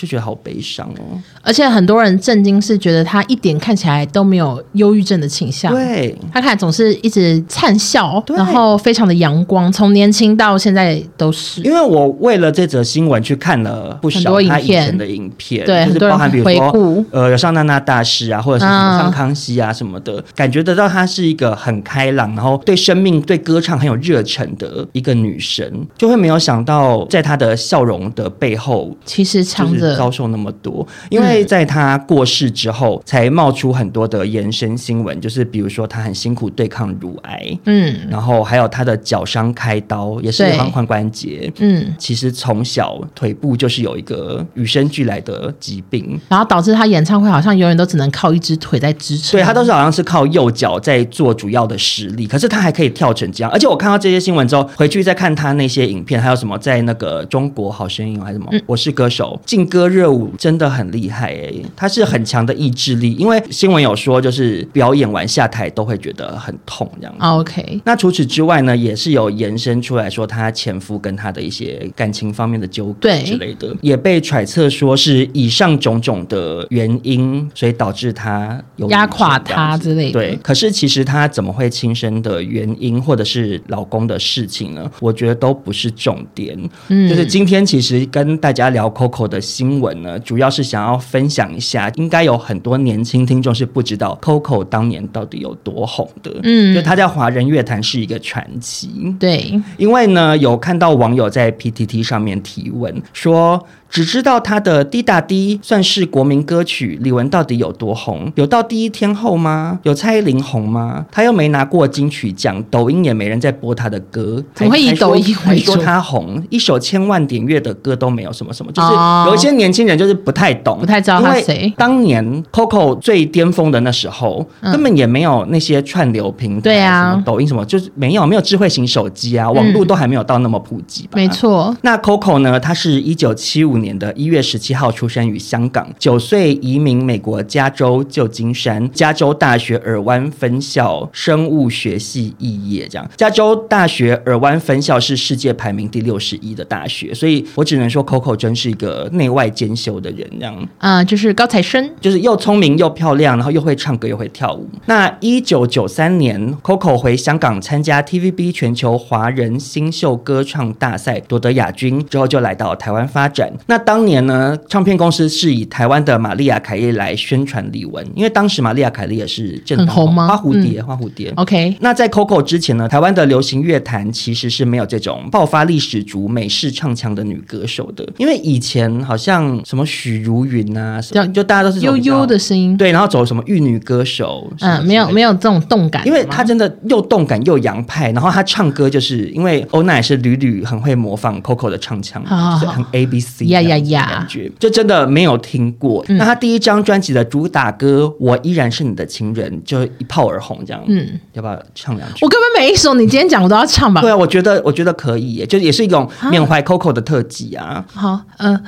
[0.00, 11.60] 就觉得好悲伤哦，而且很多人震惊是觉得他一点看起来都没有忧郁症的倾向，对，他看总是一直灿笑，然后非常的阳光，从年轻到现在都是。
[11.60, 29.89] 因为我为了这则新闻去看了不少他以前的影片，对，就是包含比如说呃有上娜娜大师啊，或者是上康熙啊什么的，感觉得到她是一个很开朗，然后对生命、对歌唱很有热忱的一个女神，就会没有想到在她的笑容的背后，其实藏着。
[29.96, 59.79] 遭受那么多，因为在他过世之后，才冒出很多的延伸新闻，就是比如说他很辛苦对抗乳癌，嗯，然后还有他的脚伤开刀，也是髋髋关节，嗯，其实从小腿部就是有一个与生俱来的疾病，然后导致他演唱会好像永远都只能靠一只腿在支撑，对，他都是好像是靠右脚在做主要的实力，可是他还可以跳成这样，而且我看到这些新闻之后，回去再看他那些影片，还有什么在那个中国好声音还是什么，嗯、我是歌手劲歌。
[59.80, 63.14] 歌热舞真的很厉害哎，他是很强的意志力。
[63.14, 67.14] 因为新闻有说，就是表演完下台都会觉得很痛这样。
[67.18, 80.12] OK，那除此之外呢，也是有延伸出来说，他前夫跟他的一些感情方面的纠葛之类的，也被揣测说是以上种种的原因，所以导致他有压垮他之类的。
[80.12, 84.90] 对，可是其实他怎么会轻生的原因，或者是老公的事情呢？
[85.00, 86.54] 我觉得都不是重点。
[86.88, 89.69] 嗯，就是今天其实跟大家聊 Coco 的新。
[89.70, 96.40] 新闻呢，主要是想要分享一下，应该有很多年轻听众是不知道 Coco 当年到底有多红的。
[96.42, 99.14] 嗯，就他在华人乐坛是一个传奇。
[99.20, 103.64] 对，因为呢，有看到网友在 PTT 上面提问说。
[103.90, 108.30] 只知道他的《滴答滴》算是国民歌曲，李玟到底有多红？
[108.36, 109.80] 有到第一天后吗？
[109.82, 111.04] 有蔡依林红吗？
[111.10, 115.72] 他又没拿过金曲奖，抖音也没人在播他的歌，怎么会以抖音为主？
[115.72, 118.88] 说他红，一首千万点阅的歌都没有，什么什么，就是
[119.28, 121.72] 有一些年轻人就是不太懂，不太知道他谁。
[121.76, 131.10] 当年 Coco 最巅峰的那时候，嗯、根本也没有那些串流平台，对啊，什么抖音什么，就是没有，没有智慧型手机啊，网络都还没有到那么普及吧？
[131.14, 131.76] 没错。
[131.82, 132.60] 那 Coco 呢？
[132.60, 133.79] 他是一九七五。
[133.80, 142.86] 年的一月十七号出生于香港，九岁移民美国加州旧金山加州大学尔湾分校生物学系毕业。
[142.88, 154.68] 这样，加州大学尔湾分校是世界排名第六十一的大学，所以我只能说 Coco 真是一个内外兼修的人，这样啊、就是高材生，就是又聪明又漂亮，然后又会唱歌又会跳舞。
[154.86, 163.52] 那一九九三年，Coco 回香港参加 TVB 全球华人新秀歌唱大赛，夺得亚军之后，就来到台湾发展。
[163.70, 170.26] 那当年呢，唱片公司是以台湾的玛丽亚凯莉来宣传李玟，因为当时玛丽亚凯莉也是正很红吗？
[170.26, 171.32] 花蝴蝶，嗯、花蝴蝶。
[171.36, 196.04] OK，那在 Coco 之前呢，台湾的流行乐坛其实是没有这种爆发力十足、美式唱腔的女歌手的，因为以前好像什么许茹芸啊，什么就大家都是悠悠的声音，对，然后走什么玉女歌手，嗯，没有没有这种动感，因为她真的又动感又洋派，然后她唱歌就是因为欧娜也是屡屡很会模仿 Coco 的唱腔，就是很 A B C 呀呀呀感觉，就真的没有听过。
[196.08, 202.24] 那他第一张专辑的主打歌《我依然是你的情人》就一炮而红，这样，嗯，要不要唱两句？
[202.24, 204.00] 我根本每一首你今天讲我都要唱吧？
[204.00, 207.84] 对啊，我觉得我觉得可以耶，就也是一种缅怀 Coco 的特辑啊。
[207.92, 208.60] 好，呃，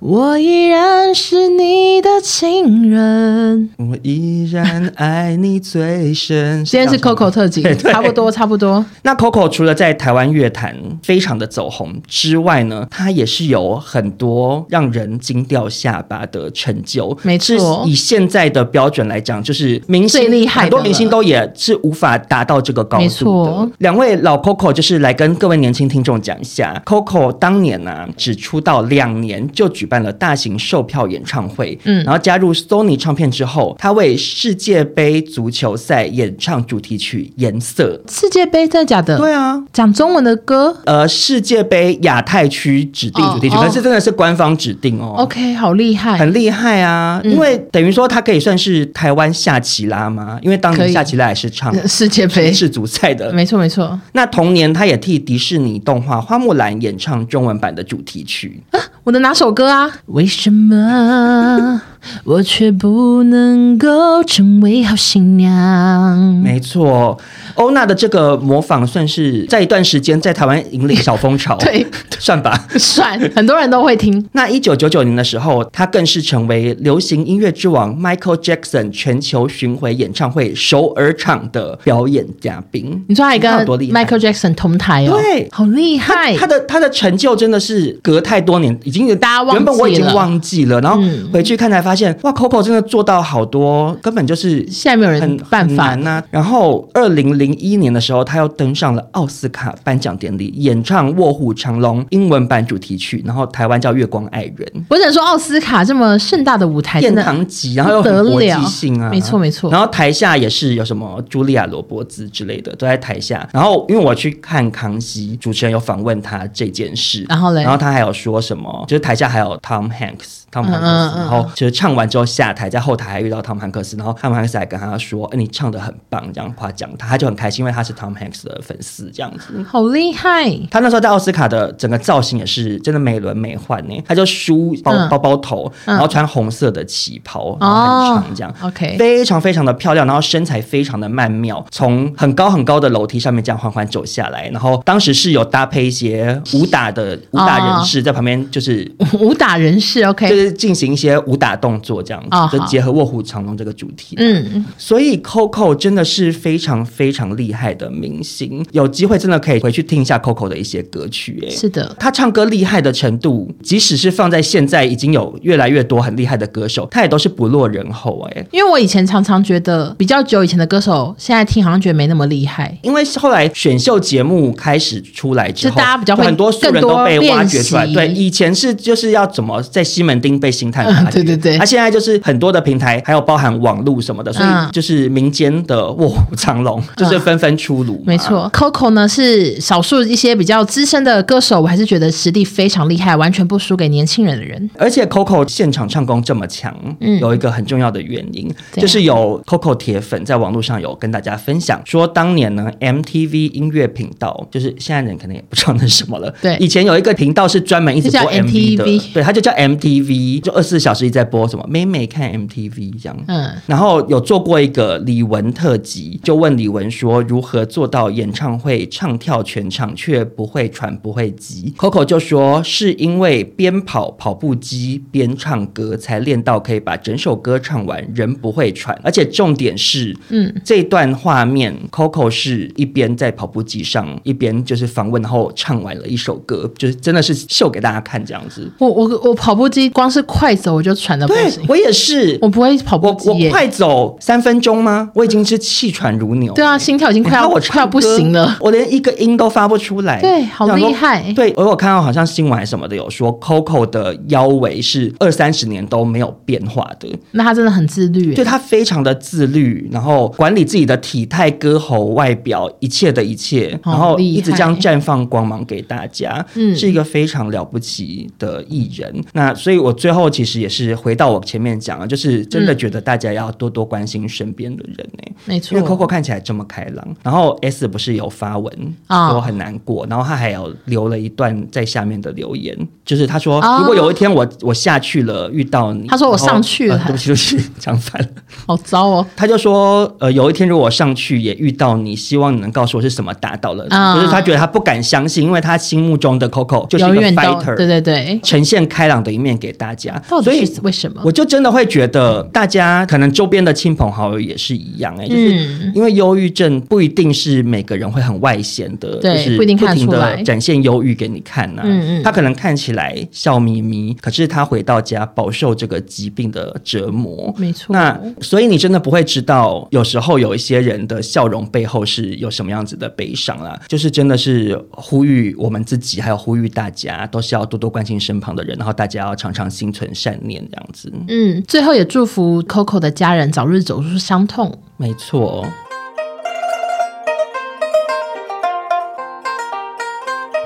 [0.00, 6.64] 我依然是你的情人，我依然爱你最深。
[6.64, 8.84] 今天是 Coco 特辑，差不多差不多。
[9.02, 17.16] 那 Coco 除了在台湾乐坛非常的走红之外呢，他也是有很多让人惊掉下巴的成就。
[17.22, 23.68] 没错，以现在的标准来讲，就是明星最厉害，很多明星都也是无法达到这个高度的。
[23.78, 37.98] 两位老 Coco 就是来跟各位年轻听众讲一下，Coco 当年呢、啊、只出道两年就举办了大型售票演唱会，嗯，然后加入 Sony 唱片之后，他为世界杯足球赛演唱主题曲《颜色》。
[38.12, 39.16] 世界杯真的假的？
[39.16, 40.76] 对啊，讲中文的歌。
[40.84, 45.14] 呃，世界杯亚太区指定主题曲，可、哦、是真的是官方指定哦。
[45.18, 47.20] OK，好厉害，很厉害啊！
[47.24, 50.38] 嗯、因为等于说他可以算是台湾夏奇拉嘛？
[50.42, 53.98] 因为当年夏奇拉也是唱 世界杯世足赛的，没错没错。
[54.12, 58.62] 那同年他也替迪士尼动画《花木兰》演唱中文版的主题曲。
[58.70, 59.90] 啊，我的哪首歌啊？
[60.06, 61.80] 为什么？
[62.24, 66.18] 我却不能够成为好新娘。
[66.42, 67.18] 没错，
[67.54, 71.56] 欧娜的这个模仿算是在一段时间在台湾引领小风潮。
[71.60, 71.86] 对，
[72.18, 74.24] 算吧，算，很多人都会听。
[74.32, 83.04] 那一九九九年的时候，她更是成为流行音乐之王 Michael Jackson 全球巡回演唱会首尔场的表演嘉宾。
[83.08, 85.18] 你说还跟 Michael Jackson 同台哦？
[85.20, 86.36] 对，好厉害。
[86.36, 96.24] 他的他的成就真的是隔太多年，已经大家原本我已经忘记了，然后回去看才发现，哇，Coco 真的做到好多，根本就是现在没有人办法呐、啊。
[96.30, 104.54] 然后二零零一年的时候，他又登上了奥斯卡颁奖典礼，演唱《卧虎藏龙》英文版主题曲，然后台湾叫《月光爱人》。
[104.90, 109.70] 我只能说，奥斯卡这么盛大的舞台，殿堂级，然后又很国际性啊，没错没错。
[109.70, 113.48] 然后台下也是有什么茱莉亚罗伯兹之类的都在台下。
[113.52, 120.40] 然后因为我去看康熙，主持人有访问他这件事，然后嘞，然后他还有说什么，就是台下还有 Tom Hanks。
[120.52, 129.62] 汤姆汉克斯，然后就是唱完之后下台，在后台还遇到汤姆汉克斯，然后汤姆汉克斯还跟他说：“哎，你唱的很棒。”这样夸奖他，他就很开心，因为他是 Tom Hanks 的粉丝，这样子。
[129.66, 130.50] 好厉害！
[130.70, 134.02] 他那时候在奥斯卡的整个造型也是真的美轮美奂呢。
[134.06, 148.90] 他就梳包包包头，然后穿红色的旗袍，然后很长，这样 OK，非常非常的漂亮，然后身材非常的曼妙，从很高很高的楼梯上面这样缓缓走下来，然后当时是有搭配一些武打的武打人士在旁边，就是
[149.20, 151.10] 武打人士 OK，就是进行一些。
[151.26, 154.16] 武打动作这样子，就结合卧虎藏龙这个主题。
[154.18, 161.42] 嗯，所以 Coco 真的是非常非常厉害的明星，有机会真的可以回去听一下 Coco 的一些歌曲。
[161.46, 168.26] 哎，是的，他唱歌厉害的程度，即使是放在现在，已经有越来越多很厉害的歌手，他也都是不落人后。
[168.30, 172.76] 哎，因为我以前常常觉得比较久以前的歌手，现在听好像觉得没那么厉害。
[172.82, 177.86] 因为后来选秀节目开始出来之后，大家比较会很多素人都被挖掘出来。
[177.86, 181.22] 对，以前是就是要怎么在西门町被星探 发掘。
[181.22, 181.58] 对对对。
[181.58, 188.02] 他现在就是很多的平台，还有包含网络什么的，所以就是民间的卧虎藏龙，就是纷纷出炉。
[188.06, 194.70] 没错，Coco 呢是少数一些比较资深的歌手，我还是觉得实力非常厉害，完全不输给年轻人的人。
[194.78, 206.32] 而且 Coco 现场唱功这么强，嗯，有一个很重要的原因，就是有 Coco 铁粉在网络上有跟大家分享说，当年呢 MTV 音乐频道，就是现在人可能也不知道那是什么了。
[206.40, 211.66] 对，以前有一个频道是专门一直播 MTV，的，对，它就叫 MTV，就二十四小时一直在播什么。
[211.68, 221.72] 妹妹看 MTV 这样，嗯，然后有做过一个李玟特辑，就问李玟说如何做到演唱会唱跳全场却不会喘不会急。
[221.78, 228.98] Coco 就说是因为边跑跑步机边唱歌，才练到可以把整首歌唱完，人不会喘。
[229.02, 238.70] 而且重点是，嗯，这段画面 Coco 是一边在跑步机上，一边就是访问，然后唱完了一首歌，就是真的是秀给大家看这样子。
[238.78, 241.64] 我我我跑步机光是快走我就喘的不行。
[241.66, 245.10] 我也是，我不会跑步机，我我快走三分钟吗？
[245.14, 246.52] 我已经是气喘如牛。
[246.52, 250.20] 对啊，心跳已经快要我快要不行了，我连一个音都发不出来。
[250.20, 251.32] 对，好厉害。
[251.34, 257.08] 对，我有看到好像新闻还是什么的有说，Coco 的腰围是二三十年都没有变化的。
[257.30, 269.24] 那他真的很自律，对，他非常的自律，然后管理自己的体态、歌喉、外表，一切的一切，然后一直这样绽放光芒给大家，嗯，是一个非常了不起的艺人。
[269.32, 275.32] 那所以，我最后其实也是回到我前面讲了，就是真的觉得大家要多多关心身边的人呢、欸。
[275.44, 288.28] 没错，因为 Coco 看起来这么开朗，然后 S 不是有发文我很难过，然后他还有留了一段在下面的留言，就是他说如果有一天我我下去了遇到你，他说我上去了，对不起对不起， 讲反了，
[288.66, 289.26] 好糟哦。
[289.36, 293.90] 他就说呃有一天如果我上去也遇到你，希望你能告诉我是什么打倒了你，
[294.20, 300.20] 就是他觉得他不敢相信，因为他心目中的 Coco 就是一个 fighter，对对对，呈现开朗的一面给大家。
[300.42, 301.22] 所以为什么？
[301.24, 311.84] 我就真的会觉得大家可能周边的亲朋好友也是一样哎、欸，就是因为忧郁症不一定是每个人会很外显的，就是不停的展现忧郁给你看呐、啊。
[311.86, 317.54] 嗯嗯，他可能看起来笑眯眯，可是他回到家饱受这个疾病的折磨。
[317.56, 317.94] 没错。
[317.94, 323.80] 那所以你真的不会知道，有时候有一些人的笑容背后是有什么样子的悲伤啦。
[323.88, 331.12] 就是真的是呼吁我们自己，还有呼吁大家，都是要多多关心身旁的人，然后大家要常常心存善念，这样子。
[331.28, 334.76] 嗯，最后也祝福 Coco 的家人早日走出伤痛。
[334.96, 335.66] 没错。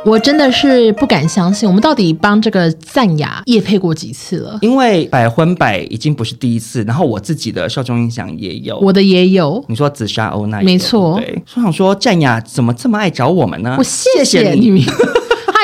[0.04, 4.58] 我真的是不敢相信，我们到底帮这个赞雅夜配过几次了？
[4.60, 9.64] 因为百分百已经不是第一次，然后我自己的受众音响也有，我的也有。
[9.66, 11.18] 你说紫砂欧奈，没错。
[11.18, 13.76] 对，我想说赞雅怎么这么爱找我们呢？
[13.78, 14.84] 我谢谢你。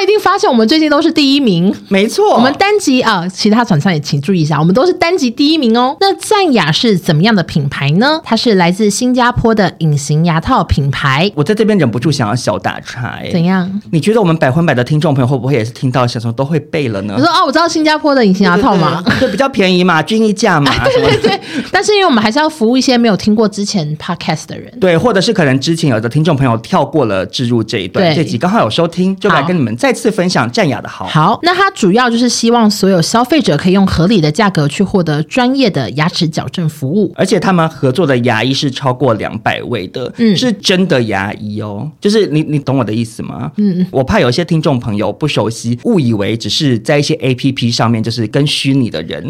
[0.02, 2.34] 一定 发现我们最近都是第一名，没错。
[2.34, 5.96] 我们单集啊，其他厂商也请注意一下，我们都是单集第一名哦。
[6.00, 8.20] 那赞雅是怎么样的品牌呢？
[8.24, 11.30] 它是来自新加坡的隐形牙套品牌。
[11.34, 13.80] 我在这边忍不住想要小打岔，哎，怎样？
[13.90, 17.14] 你觉得我们百分百的听众朋友会不会也是听到小时候都会背了呢？
[17.16, 21.40] 我说哦，我知道新加坡的隐形牙套嘛，对，比较便宜嘛， 均一价嘛，对对对。
[21.72, 31.06] 但是因为我们还是要服务一些没有听过之前 podcast 的人，对，或者是可能之前有的听众朋友跳过了置入这一段，这集刚好有收听，就来跟你们再次分享战雅的好。
[31.06, 41.90] 好，那它主要就是希望所有消费者可以用合理的价格去获得专业的牙齿矫正服务，而且他们合作的牙医是超过两百位的，嗯，是真的牙医哦。
[42.00, 43.50] 就是你你懂我的意思吗？
[43.56, 49.24] 嗯，我怕有一些听众朋友不熟悉，误以为只是在一些 APP 上面就是跟虚拟的人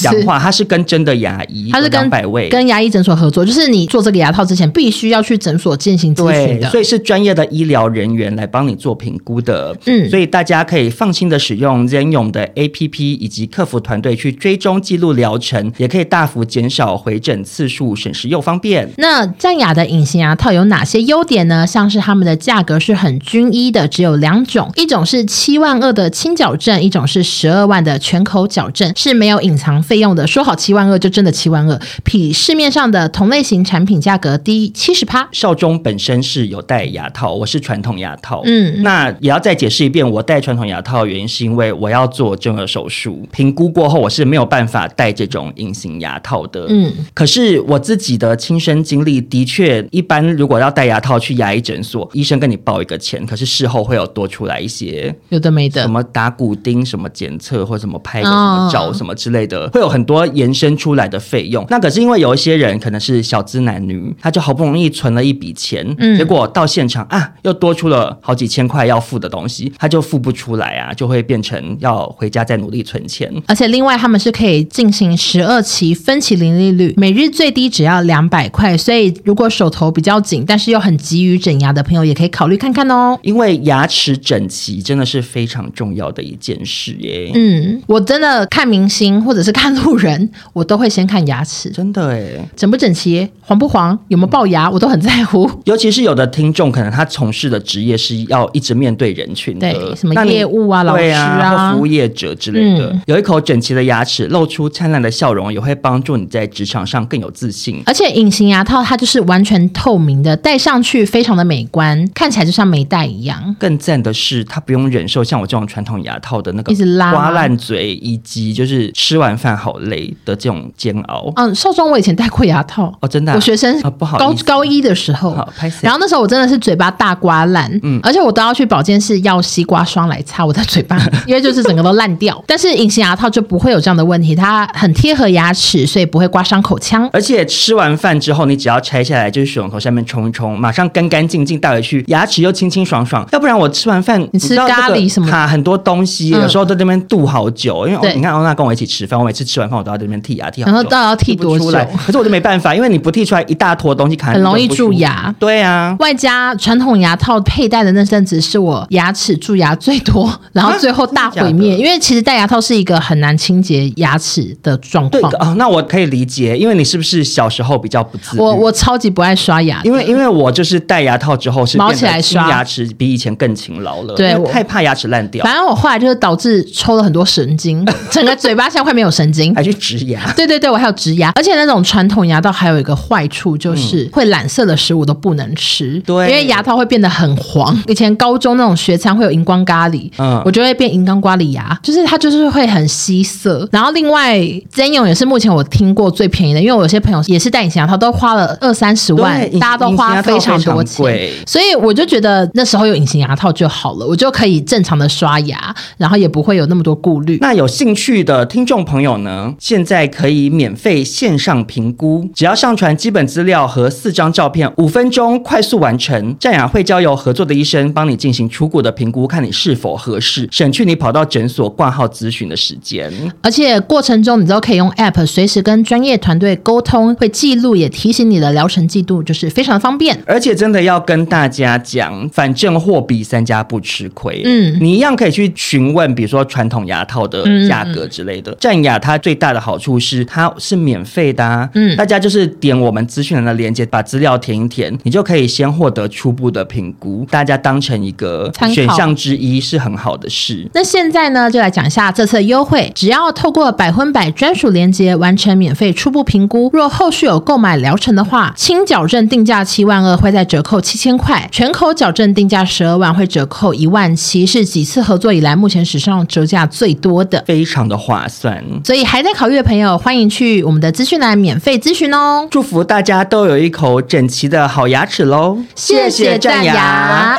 [0.00, 9.76] 讲话，他是跟真的牙医，他是跟百位跟牙医诊所合作，就是你做这个牙套之前必须要去诊所进行咨询的，所以是专业的医疗人员来帮你做评估的。
[9.86, 10.90] 嗯，所以大家可以。
[10.90, 18.86] 放心的使用 Zenyum 的 APP 以及客服团队去追踪记录疗程，也可以大幅减少回诊次数，省时又方便。
[18.98, 21.66] 那赞雅的隐形牙套有哪些优点呢？
[21.66, 30.26] 像是他们的价格是很均一的，只有两种，一种是七万二的轻矫正，一种是十二万的全口矫正，是没有隐藏费用的。
[30.26, 35.28] 说好七万二就真的七万二，比市面上的同类型产品价格低七十趴。
[35.32, 40.70] 少中本身是有戴牙套，我是传统牙套，嗯，那也要再解释一遍，我戴传统。
[40.70, 46.66] 牙套的原因是因为我要做正颌手术，评估过后我是没有办法戴这种隐形牙套的。
[46.68, 61.66] 嗯，可是我自己的亲身经历的确，一般如果要戴牙套去牙医诊所，医生跟你报一个钱，可是事后会有多出来一些有的没的，什么打骨钉、什么检测或什么拍个什么照什么之类的，会有很多延伸出来的费用。
[61.68, 70.70] 那可是因为有一些人可能是小资男女，他就好不容易存了一笔钱，嗯，结果到现场啊，又多出了好几千块要付的东西，他就付不出来。
[70.80, 73.30] 啊，就会变成要回家再努力存钱。
[73.46, 78.76] 而且另外，他们是可以进行十二期分期零利率，每日最低只要两百块。
[78.78, 83.18] 所以如果手头比较紧，但是又很急于整牙的朋友，也可以考虑看看哦。
[83.22, 87.30] 因为牙齿整齐真的是非常重要的一件事耶。
[87.34, 91.70] 嗯，我真的看明星或者是看路人，我都会先看牙齿。
[91.70, 95.50] 真的哎，整不整齐，黄不黄，有没有龅牙，我都很在乎。
[95.64, 107.82] 尤其是有的听众，可能他从事的职业是要一直面对人群的，的，什么业务啊、老师啊、啊服务业者之类的，嗯、有一口整齐的牙齿，露出灿烂的笑容，也会帮助你在职场上更有自信。
[107.86, 113.54] 而且隐形牙套它就是完全透明的，戴上去非常的美观，看起来就像没戴一样。
[113.58, 121.32] 更赞的是，它不用忍受像我这种传统牙套的那个一直拉刮烂嘴，以及就是吃完饭好累的这种煎熬。
[121.36, 122.92] 嗯，少壮我以前戴过牙套。
[123.00, 125.34] 哦，真的、啊，我学生啊不好高高一的时候，
[125.80, 132.42] 然后那时候我真的是嘴巴大刮烂，嗯，而且我都要去保健室要西瓜霜来擦我的嘴巴， 因为就是整个都烂掉。
[132.44, 137.08] 但是隐形牙套就不会有这样的问题，它很贴合牙齿，所以不会刮伤口腔。
[137.12, 143.24] 而且吃完饭之后，你只要拆下来，就是水龙头下面冲一冲，马上干干净净带回去，牙齿又清清爽爽。
[143.30, 147.86] 要不然我吃完饭，你吃咖喱什么，卡很多东西，有时候在那边度好久。
[147.86, 151.70] 因为你看欧娜跟我一起吃饭，我每次吃完饭我都要在那边剔牙剔好久，然后到底要剔多久？
[152.04, 155.32] 可是我就没办法，因为你不剔出来一大坨东西，卡很容易蛀牙。
[155.38, 161.76] 对啊，外加传统牙套佩戴的那阵子是我牙齿蛀牙最多，然后最后大毁灭。
[161.76, 165.32] 因为其实戴牙套是一个很难清洁牙齿的状况。
[165.38, 168.42] 哦，那我可以理解，因为你是不是小时候比较不自律？
[168.42, 174.14] 我我超级不爱刷牙，因为因为我就是戴牙套之后是毛起来刷牙齿比以前更勤劳了。
[174.14, 175.44] 对，害怕牙齿烂掉。
[175.44, 180.32] 反正我后来就是导致抽了很多神经， 整个嘴巴现在快没有神经，还去植牙。
[180.36, 187.82] 对对对，我还有植牙，而且那种传统牙套还有一个坏处就是会染色的食物都不能吃，对，因为牙套会变得很黄。
[187.86, 193.68] 以前高中那种学餐会有荧光咖喱，嗯，我就会变荧光咖喱牙，就是它就是会很吸色。
[193.72, 194.38] 然后另外
[194.72, 207.38] 真勇也是目前我听过最便宜的，因为我有些朋友也是戴隐形牙套，都花了二三十万，大家都花非常多钱，所以我就觉得那时候有隐形牙套就好了，我就可以正常的刷牙，然后也不会有那么多顾虑。
[207.40, 216.36] 那有兴趣的听众朋友呢，现在可以免费线上评估，只要上传基本资料和四张照片，五分钟快速完成。
[216.38, 223.10] 战雅会交由合作的医生帮你进行初步的评估，看你是否合适，省去你跑到诊所挂号咨询的时间。
[223.42, 230.18] 而且过程中你都可以用 App 随时跟专业团队沟通，会记录也提醒你的疗程进度，就是非常的方便。
[230.26, 234.42] 而且真的要跟大家讲，反正货比三家不吃亏。
[234.44, 238.54] 嗯，你一样可以去询问，比如说传统牙套的价格之类的。
[238.60, 250.68] 战雅它最大的好处是它是免费的啊，嗯，大家就是点我们资讯栏的链接，把资料填一填，你就可以先获得初步的评估，大家当成一个选项之一是很好的事。
[250.74, 268.62] 那现在呢，就来讲一下这次的优惠，只要透过百分百专属链接完成免费初步评估，若后续有购买疗程的话，轻矫正定价七万二会再折扣七千块，全口矫正定价十二万会折扣一万七，是几次合作以来目前史上折价最多的，非常的划算。
[268.84, 272.46] 所以还在考虑的朋友，欢迎去我们的资讯栏免费咨询哦。
[272.50, 275.58] 祝福大家都有一口整齐的好牙齿喽！
[275.74, 277.38] 谢谢战雅。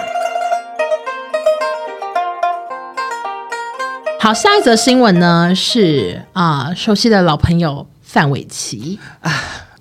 [4.24, 9.32] 好，下一则新闻呢是啊、熟悉的老朋友范玮琪啊。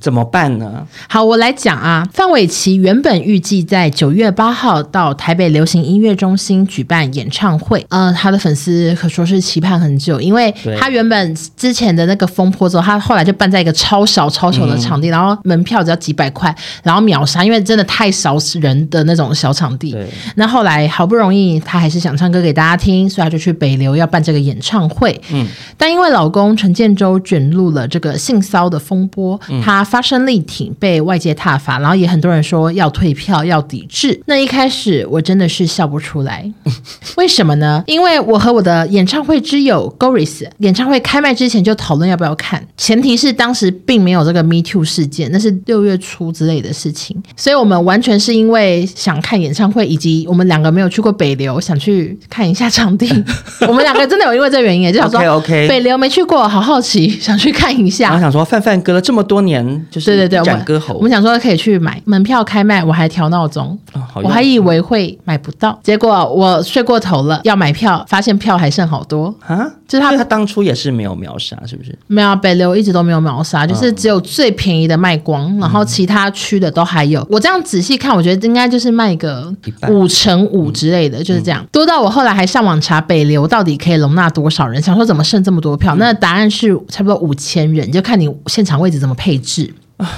[0.00, 0.86] 怎么办呢？
[1.08, 2.08] 好，我来讲啊。
[2.14, 19.94] 范玮琪原本预计在九月八号到台北流行音乐中心举办演唱会，呃，他的粉丝可说是期盼很久，因为他原本之前的那个风波之后，他后来就办在一个超小超小的场地，嗯、然后门票只要几百块，然后秒杀，因为真的太少人的那种小场地。
[20.36, 25.20] 那后来好不容易他还是想唱歌给大家听，所以他就去北流要办这个演唱会。
[25.30, 25.46] 嗯，
[25.76, 29.84] 但因为老公陈建州卷入了这个性骚的风波，嗯、他。
[29.90, 34.22] 发声力挺，被外界挞伐，然后也很多人说要退票、要抵制。
[34.26, 36.48] 那一开始我真的是笑不出来，
[37.18, 37.82] 为什么呢？
[37.88, 53.08] 因为我和我的演唱会之友 Goris 演唱会开卖之前就讨论要不要看，前提是当时并没有这个 Me Too 事件，那是六月初之类的事情，所以我们完全是因为想看演唱会，以及我们两个没有去过北流，想去看一下场地。
[53.66, 58.10] 我们两个真的有因为这个原因，就想说 OK，北流没去过，好好奇，想去看一下。
[58.10, 59.79] 然后想说范范隔了这么多年。
[59.90, 60.94] 就是对对对，歌喉。
[60.94, 69.34] 我，我们想说可以去买门票开卖，我还调闹钟，哦、我还以为会买不到，结果我睡过头了，要买票，发现票还剩好多。
[69.46, 69.70] 啊！
[69.90, 71.92] 就是他他当初也是没有秒杀，是不是？
[72.06, 77.26] 没有，北流一直都没有秒杀，就是只有最便宜的卖光，嗯、然后其他区的都还有。
[77.28, 79.52] 我这样仔细看，我觉得应该就是卖个
[79.88, 81.66] 五乘五之类的，嗯、就是这样。
[81.72, 85.96] 多到我后来还上网查北流到底可以容纳多少人，想说怎么剩这么多票？
[85.96, 89.74] 嗯、那答案是差不多五千人，就看你现场位置怎么配置。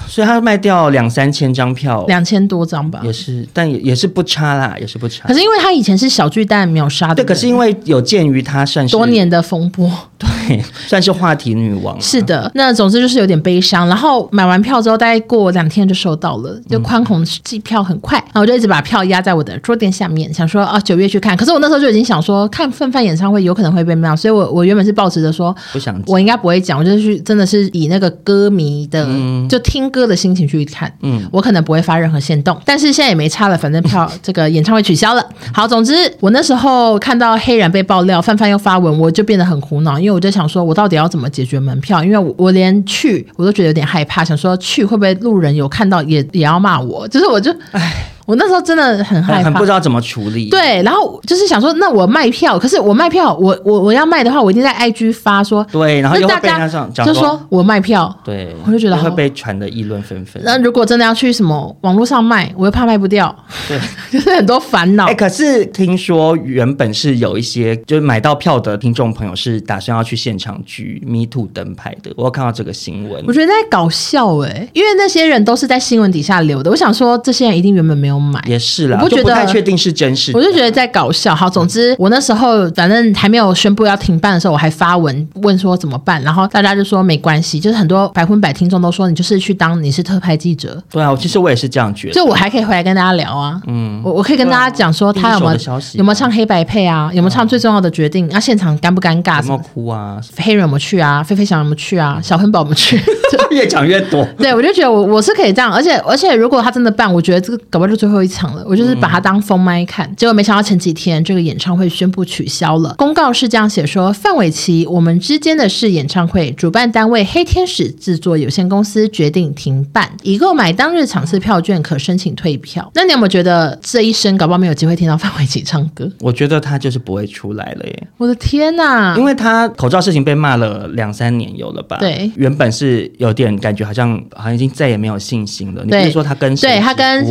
[0.07, 5.27] 所以他卖掉两三千张票，两千多张吧，也是，但也也是不差啦，也是不差。
[5.29, 12.01] 可是因为他以前是小巨蛋秒杀的，对，可是因为有鉴于他算是多年的风波，对，算是话题女王。
[12.01, 13.89] 是的，那总之就是有点悲伤。
[13.89, 21.37] 然后买完票之后，大概过两天就收到了，就宽宏寄票很快，然后我就一直把票压在我的桌垫下面，想说啊九月去看。
[21.37, 35.27] 可是我那时候就已经想说，看范范演唱会有可能会被骂，所以我我原本是抱持着说不想，我应该不会讲，我就是去真的是以那个歌迷的、嗯、就听歌的心情去看，嗯，我可能不会发任何限动，但是现在也没差了，反正票 这个演唱会取消了。
[35.51, 42.05] 好，总之我那时候看到黑人被爆料，范范又发文，我就变得很苦恼，因为我就想说，我到底要怎么解决门票？
[42.05, 47.09] 因为我我连去我都觉得有点害怕，想说去会不会路人有看到也也要骂我？
[47.09, 48.12] 就是我就唉。
[48.27, 50.49] 我那时候真的很害怕，很不知道怎么处理。
[50.49, 55.67] 对，然后就是想说，那我卖票，可是我卖票，我我我要卖的话，我一定在 IG 发说。
[55.71, 58.15] 对，然后又被大家就说我卖票。
[58.25, 60.43] 对，我就觉得会被传的议论纷纷。
[60.45, 63.35] 那如果真的要去什么网络上卖，我又怕卖不掉。
[63.69, 63.79] 对，
[64.11, 65.07] 就是很多烦恼。
[65.07, 73.25] 哎，可是听说原本是有一些就是买到票的听众朋友是打算要去现场举 Me Too 灯牌的，我有看到这个新闻。
[73.27, 76.71] 我觉得在搞笑哎、欸，因为那些人都是在新闻底下留的。
[76.71, 78.43] 我想说，这些人一定原本没有买。
[78.47, 78.99] 也是啦。
[79.01, 81.35] 我不觉得不太确定是真是，我就觉得在搞笑。
[81.35, 90.83] 好，总之我那时候反正还没有宣布要停办的时候，我还发文问说怎么办，然后大家就说没关系，就是很多百分百听众都说你就是去当你是特派记者。
[90.91, 93.61] 对啊，其实我也是这样觉得，就我还可以回来跟大家聊啊。
[93.67, 99.39] 嗯，我我可以跟大家讲说他有没有有没有唱黑白配啊，有没有唱最重要的决定啊，现场尴不尴尬？
[99.43, 100.21] 有没有哭啊？
[100.37, 101.23] 黑人有没有去啊？
[101.23, 102.21] 菲菲想有没有去啊？
[102.23, 103.01] 小亨宝有没有去？
[103.51, 104.27] 越讲越多。
[104.39, 108.65] 对，我就觉得我我是可以这样，而且而且如果他真的办，我觉得这个搞不好就最后一场了。
[108.67, 112.93] 我就是把它当封麦看，结果没想到前几天这个演唱会宣布取消了。
[112.99, 122.91] 公告是这样写说：范玮琪，我们之间的事演唱会主办单位黑天使制作有限公司决定停办，已购买当日场次票券可申请退票。
[122.97, 126.11] 那你有没有觉得这一生搞不好没有机会听到范玮琪唱歌？
[126.19, 128.09] 我觉得他就是不会出来了耶！
[128.17, 129.15] 我的天哪！
[129.17, 131.99] 因为他口罩事情被骂了两三年有了吧？
[132.01, 135.85] 对，原本是有点感觉好像好像已经再也没有信心了。
[135.85, 136.69] 你不是说他跟谁？
[136.69, 137.25] 对，他跟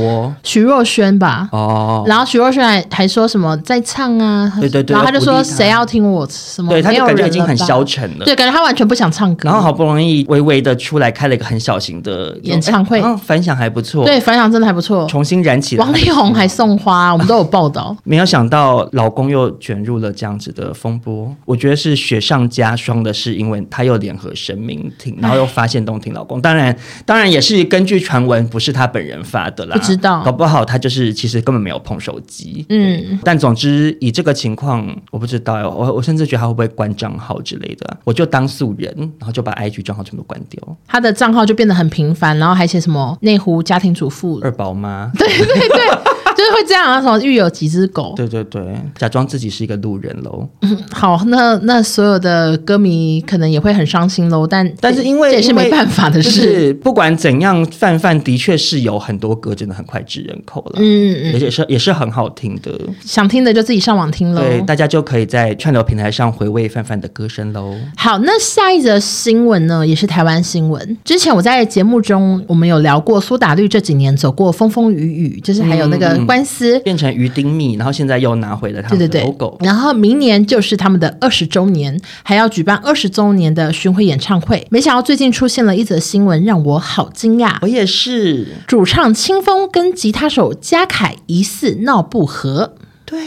[0.62, 1.50] 徐若瑄吧？
[1.52, 4.52] 哦，然后徐若瑄还还说什么在唱啊？
[4.60, 6.70] 对对对，然后他就说谁要听我什么？
[6.70, 8.26] 对，他就感觉已经很消沉了。
[8.26, 9.50] 对，感觉他完全不想唱歌。
[9.50, 14.06] 然后好不容易微微的出来开了一个很小型的演唱会，反响还不错。
[14.06, 15.84] 对，反响真的还不错，重新燃起来。
[15.84, 17.98] 王力宏还送花，我们都有报道。
[18.06, 26.40] 没有想到老公又卷入了这样子的风波，我觉得是雪上加霜的，是因为他又联合神明挺，然后又发现动挺老公。
[26.40, 29.76] 当然，当然也是根据传闻，不是他本人发的啦。
[29.76, 32.66] 不知道，搞不好他就是其实根本没有碰手机。
[32.70, 40.78] 嗯，但总之以这个情况，我不知道哟，我我甚至觉得他会不会关账号之类的，我就当素人，然后就把 IG 账号全部关掉。
[40.88, 46.21] 他的账号就变得很频繁，然后还写什么内湖家庭主妇、二宝妈，对对对。
[46.52, 48.14] 就是会这样啊，什么育有几只狗？
[48.16, 48.62] 对对对，
[48.98, 50.48] 假装自己是一个路人喽。
[50.62, 54.46] 嗯，好，那那所有的歌迷可能也会很伤心喽。
[54.46, 56.30] 但但是因为这也是没办法的事。
[56.32, 60.74] 是不管怎样，范范的确是有很多歌真的很脍炙人口了。
[60.78, 62.72] 嗯嗯，而且是也是很好听的。
[63.06, 64.42] 想听的就自己上网听喽。
[64.42, 67.76] 对，大家就可以在串流平台上回味范范的歌声喽。
[67.96, 70.98] 好，那下一则新闻呢，也是台湾新闻。
[71.04, 76.20] 之前我在节目中我们有聊过苏打绿这几年走过风风雨雨，就是还有那个。
[76.42, 79.50] 官司变成鱼丁蜜，然后现在又拿回了他们的 logo。
[79.50, 84.66] 对对对，然后明年就是他们的二十周年，还要举办二十周年的巡回演唱会。
[84.72, 87.58] 没想到最近出现了一则新闻，让我好惊讶。
[87.62, 92.74] 我也是，主唱清风跟吉他手嘉凯疑似闹不和。
[93.06, 93.20] 对。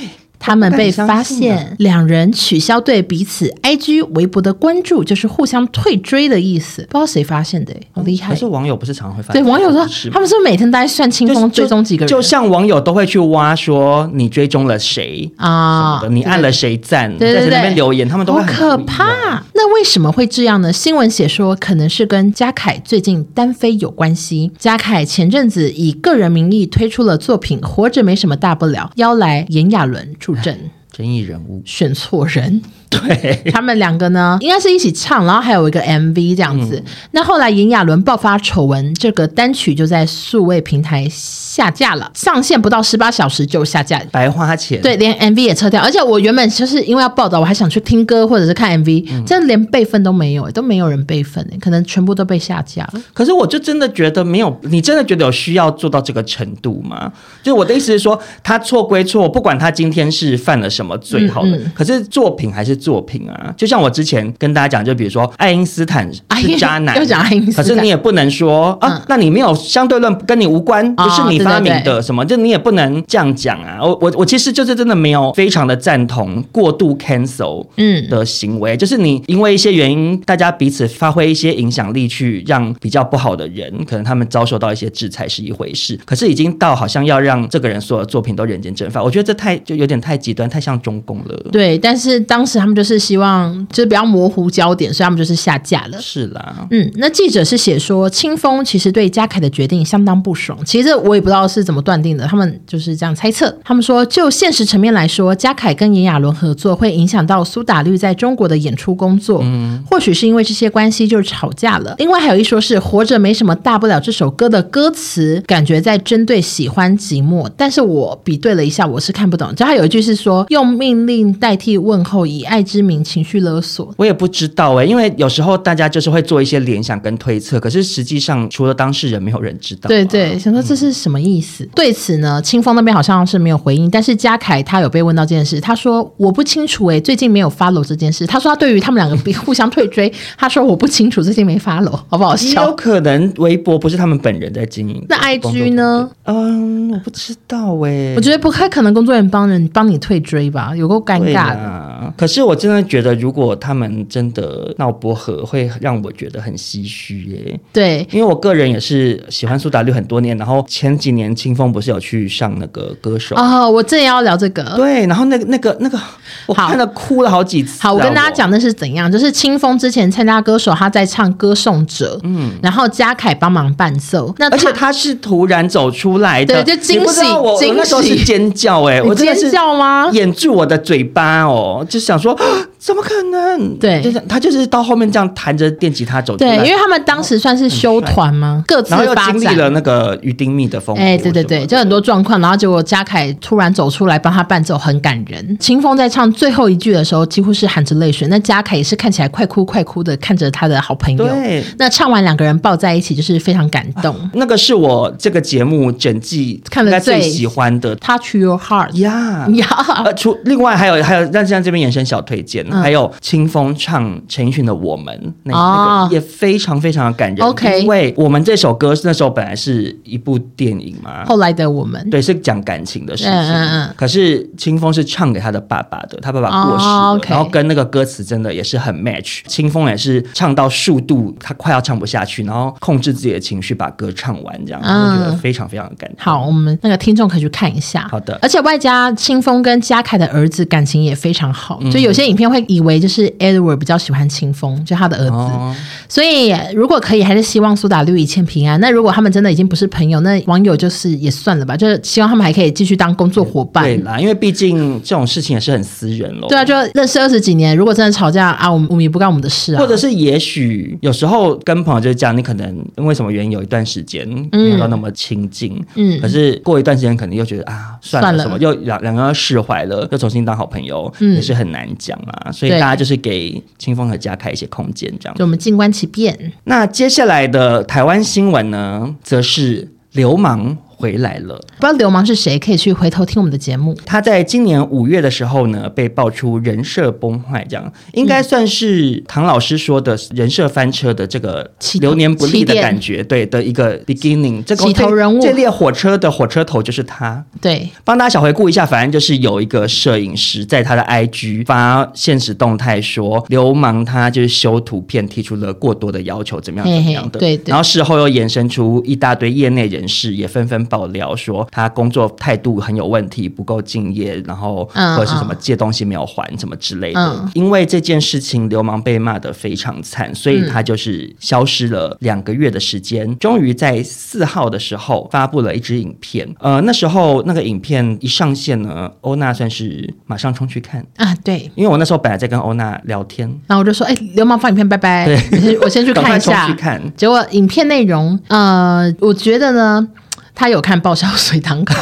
[0.44, 6.82] 他们被发现，两人取消对彼此 IG、微博的关注，就是互相退追的意思。
[6.82, 8.28] 不知道谁发现的，好厉害！
[8.28, 9.42] 可是网友不是常常会发现？
[9.42, 9.80] 对，网友说
[10.12, 12.08] 他们是不是每天都在算清风追踪几个人？
[12.10, 16.02] 就像网友都会去挖说你追踪了谁啊？
[16.10, 17.10] 你按了谁赞？
[17.18, 19.42] 在那边留言，他们都会很可怕。
[19.54, 20.70] 那为什么会这样呢？
[20.70, 24.52] 新闻写说，可能是跟嘉凯最近单飞有关系。
[24.58, 30.58] 嘉凯前阵子以个人名义推出了作品《活着没什么大不了》，邀来炎亚纶助阵。
[30.92, 36.80] 争议人物选错人，对他们两个呢，应该是一起唱，然后还有一个 MV 这样子。
[36.86, 41.08] 嗯、那后来炎亚纶爆发丑闻，这个单曲就在数位平台
[41.54, 44.82] 下架了，上线不到十八小时就下架，白花钱。
[44.82, 52.94] 对，连 MV 也撤掉，而且我原本就是因为要报道，我还想去听歌或者是看 MV，嗯、真的连备份都没有，都没有人备份，可能全部都被下架了。
[53.12, 57.12] 可是我就真的觉得没有，你真的觉得有需要做到这个程度吗？
[57.40, 63.54] 就我的意思是说，他错归错，不管他今天是犯了什么罪，好了，嗯嗯、可是作品还是作品啊。
[63.56, 73.78] 就像我之前跟大家讲，就比如说爱因斯坦 是渣男，又讲爱因斯坦，可是你也不能说啊，嗯、那你没有相对论，跟你无关，不是你发明的什么，就你也不能这样讲啊。
[73.80, 91.36] 我我我其实就是真的没有非常的赞同过度 cancel 嗯的行为，嗯、就是你因为一些原因，大家彼此发挥一些影响力，去让比较不好的人，可能他们遭受到一些制裁是一回事，可是已经到好像要让这个人所有的作品都人间蒸发，我觉得这太就有点太极端，太像中共了。
[91.50, 96.00] 对，但是当时他们就是希望就是比较模糊焦点，所以他们就是下架了。
[96.00, 103.54] 是啦，嗯，那记者是写说清风其实对嘉凯的决定相当不爽，其实我也不知道是怎么断定的，他们就是这样猜测。
[103.64, 111.94] 他们说就现实层面来说，嘉凯跟炎亚纶合作会影响到苏打绿在中国的演出工作，嗯，或许是因为这些关系就吵架了。
[111.98, 119.54] 另外还有一说是活着没什么大不了，这首歌的歌词感觉在针对喜欢寂寞，但是我比对了一下，我是看不懂。
[119.54, 123.92] 就他有一句是说用命令代替问候，以爱之名情绪勒索。
[123.96, 129.88] 我也不知道哎、欸，因为有时候大家就是会做一些联想跟推测，可是实际上除了当事人，没有人知道、啊。
[129.88, 131.64] 对对，想说这是什么意思？
[131.64, 138.26] 嗯、对此呢，清风那边好像是没有回应，但是嘉凯他有被问到这件事，他说我不清楚哎、欸，最近没有 follow 这件事。
[138.26, 142.64] 他说他对于他们两个互相退追，他说我不清楚，最近没 follow，好不好笑？
[142.64, 146.10] 有可能微博不是他们本人在经营，那 IG 呢？
[146.24, 152.14] 嗯，我不知道哎、欸，我觉得不太可能工作人员帮人帮你退追吧，有够尴尬的。
[152.16, 157.60] 可是我真的觉得，如果他们真的闹不和，会让我觉得很唏嘘耶。
[157.72, 164.62] 对，因为我个人也是喜欢苏打绿很多年，然后前几年清风不是有去上那个歌手哦，我正要聊这个。
[164.76, 165.98] 对，然后那个那个那个，
[166.46, 167.82] 我看了哭了好几次。
[167.82, 177.20] 好，我跟大家讲的是怎样，就是清风之前参加歌手，他在唱《歌颂者》，嗯，然后嘉凯帮忙伴奏，那而且他是突然走出来的，对，就惊喜，
[177.58, 180.08] 惊喜，那时候是尖叫哎，我尖叫吗？
[180.12, 181.84] 掩住我的嘴巴哦。
[181.88, 182.38] 就想说，
[182.84, 183.78] 怎么可能？
[183.78, 186.36] 对，就是他就是到后面这样弹着电吉他走。
[186.36, 188.62] 对，因为他们当时算是修团吗？
[188.66, 191.02] 各自然后又经历了那个于丁密的风波。
[191.02, 192.38] 哎，对对对，就很多状况。
[192.42, 195.56] 然后结果嘉凯突然走出来帮他伴奏，很感人。
[195.58, 198.28] 秦风在唱最后一句的时候，几乎是含着泪水。
[198.28, 201.24] 那嘉凯也是看起来快哭快哭的，看着他的好朋友。
[201.24, 204.14] 对，那唱完两个人抱在一起，就是非常感动。
[204.14, 208.92] 啊，那个是我这个节目整季看的最喜欢的，Touch Your Heart。
[208.98, 209.66] 呀呀，
[210.04, 215.14] 呃，除另外还有还有，让像这边延伸小推荐，还有清风唱陈奕迅的《我们》，
[215.44, 217.46] 那那个也非常非常的感人。
[217.46, 223.32] OK，因为我们这首歌那时候本来是一部电影嘛，后来的我们，对，是讲感情的事情。
[223.32, 223.94] 嗯嗯。
[223.96, 229.42] 可是清风是唱给他的爸爸的，他爸爸过世了，然后跟那个歌词真的也是很 match。
[229.46, 236.16] 清风也是唱到数度，他快要唱不下去，然后控制自己的情绪把歌唱完，这样我觉得非常非常的感人。
[236.18, 238.06] 好，我们那个听众可以去看一下。
[238.10, 238.38] 好的。
[238.42, 245.30] 而且外加清风跟嘉凯的儿子感情也非常好，就有些影片会以为就是 Edward 比较喜欢清风，就他的儿子。
[245.30, 245.74] 哦、
[246.08, 248.78] 所以如果可以，还是希望苏打绿一切平安。
[248.80, 253.84] 那如果他们真的已经不是朋友，那网友就是也算了吧，就是希望他们还可以继续当工作伙伴。
[253.84, 256.48] 对啦，因为毕竟这种事情也是很私人喽。
[256.48, 259.78] 对啊，就认识二十几年，如果真的吵架啊，我们我们也不干我们的事啊。
[259.78, 272.50] 或者是也许有时候跟朋友就是这样，你可能因为什么原因有一段时间没有那么亲近，嗯，可是过一段时间可能又觉得啊，算了什么，又两两个人释怀了，又重新当好朋友，嗯，也是很难讲啊。
[272.54, 275.36] 所以大家就是给清风和家开一些空间，这样。
[275.36, 276.52] 就我们静观其变。
[276.64, 280.76] 那接下来的台湾新闻呢，则是流氓。
[281.04, 283.94] 回来了，不知道流氓是谁，可以去回头听我们的节目。
[284.06, 294.64] 他在今年五月的时候呢，被爆出人设崩坏，这样应该算是唐老师说的人设翻车的这个流年不利的感觉，对的一个 beginning。
[294.64, 297.44] 这个起头人物，这列火车的火车头就是他。
[297.60, 307.38] 对，帮大家小回顾一下，反正就是有一个摄影师在他的 IG 发现实动态说，流氓他就是修图片提出了过多的要求，怎么样怎么样的。
[307.38, 310.82] 嘿嘿对，对，然后事后又衍生出一大堆业内人士也纷纷。
[310.94, 317.20] 爆料说他工作态度很有问题，不够敬业，然后或者是什么借东西没有还，什么之类的。
[317.20, 323.36] 嗯、因为这件事情，流氓被骂的非常惨，所以他就是消失了两个月的时间。
[323.40, 326.48] 终于在四号的时候发布了一支影片。
[326.60, 331.34] 呃，那时候那个影片一上线呢，欧娜算是马上冲去看啊。
[331.42, 335.26] 对，因为我那时候本来在跟欧娜聊天，然后我就说：“哎、欸，流氓发影片，拜拜。
[335.26, 336.68] 对” 我先去看一下。
[336.68, 340.08] 去看，结果影片内容，呃，我觉得呢。
[340.54, 341.94] 他有看爆笑随堂考。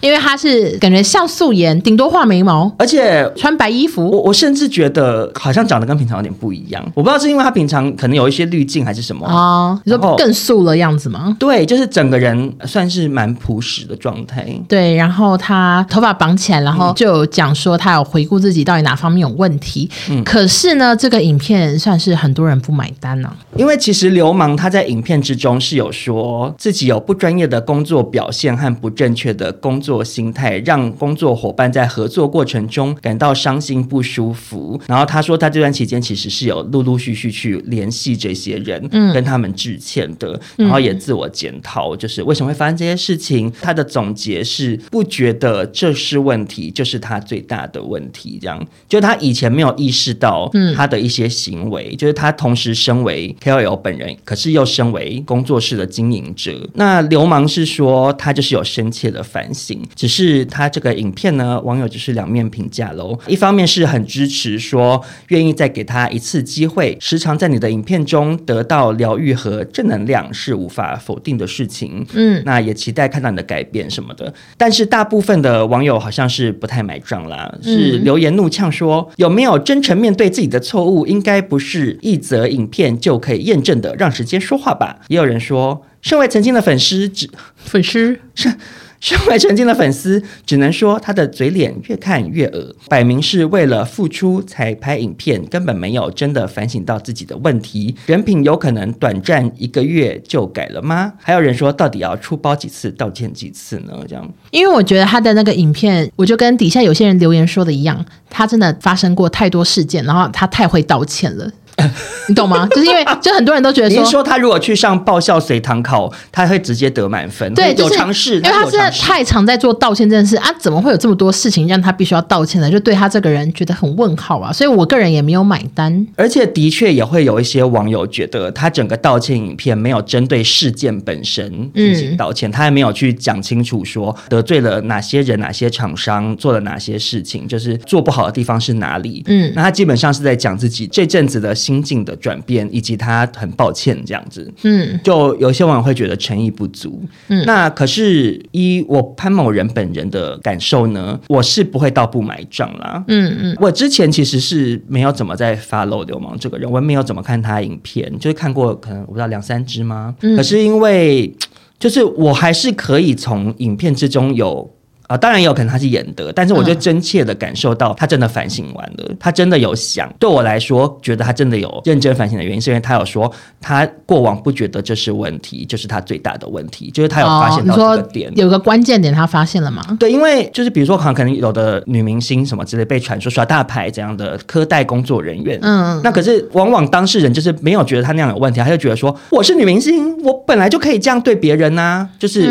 [0.00, 4.08] 因为他是感觉像素颜，顶多画眉毛，而且穿白衣服。
[4.08, 6.82] 我我甚至觉得好像长得跟平常有点不一样。
[6.94, 9.80] 我不知道是因为他平常可能有一些滤镜还是什么啊？
[9.84, 11.36] 你说更素的样子吗？
[11.38, 14.46] 对，就是整个人算是蛮朴实的状态。
[14.68, 19.88] 对，然后他头发绑起来，然后就有讲说他有回顾自己到底哪方面有问题。
[20.10, 23.36] 嗯，可是呢，这个影片算是很多人不买单呢、啊。
[23.56, 29.52] 因为其实流氓他在影片之中是有说自己有不专业的工作表现和不正确的。
[29.66, 34.80] 工作心态让工作伙伴在合作过程中感到伤心不舒服。
[34.86, 43.52] 然后他说，他这段期间其实是有陆陆续续去联系这些人，嗯，跟他们致歉的，然后也自我检讨，就是为什么会发生这些事情。
[43.60, 48.38] 他的总结是不觉得这是问题，就是他最大的问题。
[48.40, 56.52] 这样，就他以前没有意识到，嗯他的一些行为，就是他同时身为 KOL 本人，可是又身为工作室的经营者。
[56.74, 59.46] 那流氓是说，他就是有深切的反。
[59.56, 63.18] 省，只是他这个影片呢，网友就是两面评价喽。
[63.26, 72.04] 一方面是很支持，说愿意再给他一次机会，时常在你的影片中得到疗愈和正能量是无法否定的事情。
[72.12, 74.34] 嗯，那也期待看到你的改变什么的。
[74.58, 83.96] 但是大部分的网友好像是不太买账啦，是留言怒呛说，有没有真诚面对自己的错误，应该不是一则影片就可以验证的。
[83.96, 84.98] 让时间说话吧。
[85.08, 88.52] 也有人说，身为曾经的粉丝，只粉丝是。
[89.06, 97.94] 身为曾经的粉丝，只能说他的嘴脸越看越恶，摆明是为了付出才拍影片，根本没有真的反省到自己的问题。
[98.06, 101.12] 人品有可能短暂一个月就改了吗？
[101.22, 103.92] 还有人说，到底要出包几次，道歉几次呢？
[104.08, 111.48] 这样，因为我觉得他的那个影片，我就跟底下有些人留言说的一样，他真的发生过太多事件，然后他太会道歉了。
[112.28, 112.66] 你懂吗？
[112.70, 117.52] 就是因为 就很多人都觉得说，他如果去上爆笑随堂考，他会直接得满分。
[117.54, 122.70] 对，有尝试，因为他真的太常在做道歉这件事啊，怎么会有这么多事情让他必须要道歉呢？
[122.70, 124.52] 就对他这个人觉得很问号啊。
[124.52, 126.06] 所以我个人也没有买单。
[126.16, 139.22] 而且的确也会有一些网友觉得他整个道歉影片没有针对事件本身进行道歉，嗯、他还没有去讲清楚说得罪了哪些人、哪些厂商，做了哪些事情，就是做不好的地方是哪里。
[139.26, 141.54] 嗯，那他基本上是在讲自己这阵子的。
[141.66, 160.14] 心境的转变，以及他很抱歉这样子，嗯，就有些网友会觉得诚意不足，嗯，那可是依我潘某人本人的感受呢，我是不会到不买账啦，嗯嗯，我之前其实是没有怎么在 follow 流氓这个人，我也没有怎么看他影片，就是看过可能我不知道两三支吗？
[160.20, 161.34] 嗯，可是因为
[161.80, 164.75] 就是我还是可以从影片之中有。
[165.06, 170.12] 啊，当然也有可能他是演的，但是我就真切的感受到他真的反省完了，嗯、他真的有想。
[170.18, 173.30] 对我来说，觉得他真的有认真反省的原因，是因为他有说
[173.60, 178.30] 他过往不觉得这是问题，就是他最大的问题，就是他有发现到这个点。
[178.30, 179.82] 哦、有个关键点，他发现了吗？
[180.00, 192.48] 对，因为就是比如说，可能可能有的女明星什么之类被传说耍大牌这样的科代工作人员，嗯，那可是往往当事人就是没有觉得他那样有问题，他就觉得说我是女明星，我本来就可以这样对别人呐、啊，就是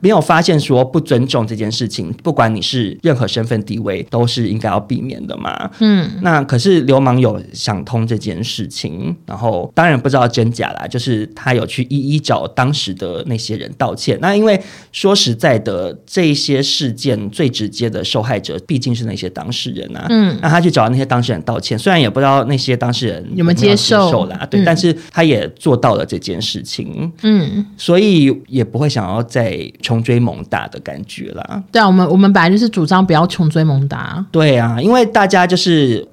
[0.00, 1.97] 没有发现说不尊重这件事情。
[2.22, 5.70] 不管你是任何身份地位，都是应该要避免的嘛。
[5.80, 14.18] 嗯，那可是流氓有想通这件事情，然后当然不知道真假啦，就是他有去一一找当时的那些人道歉。
[14.20, 14.60] 那因为
[14.92, 20.06] 说实在的，这些事件最直接的受害者毕竟是那些当事人啊。
[20.08, 27.12] 嗯，那他去找那些当事人道歉，虽然也不知道那些当事人有没有接受啦，对，嗯，但是他也做到了这件事情。
[27.22, 31.62] 嗯，所以也不会想要再穷追猛打的感觉啦。
[31.72, 34.24] 对啊，我们我们本来就是主张不要穷追猛打。
[34.30, 36.06] 对啊，因为大家就是。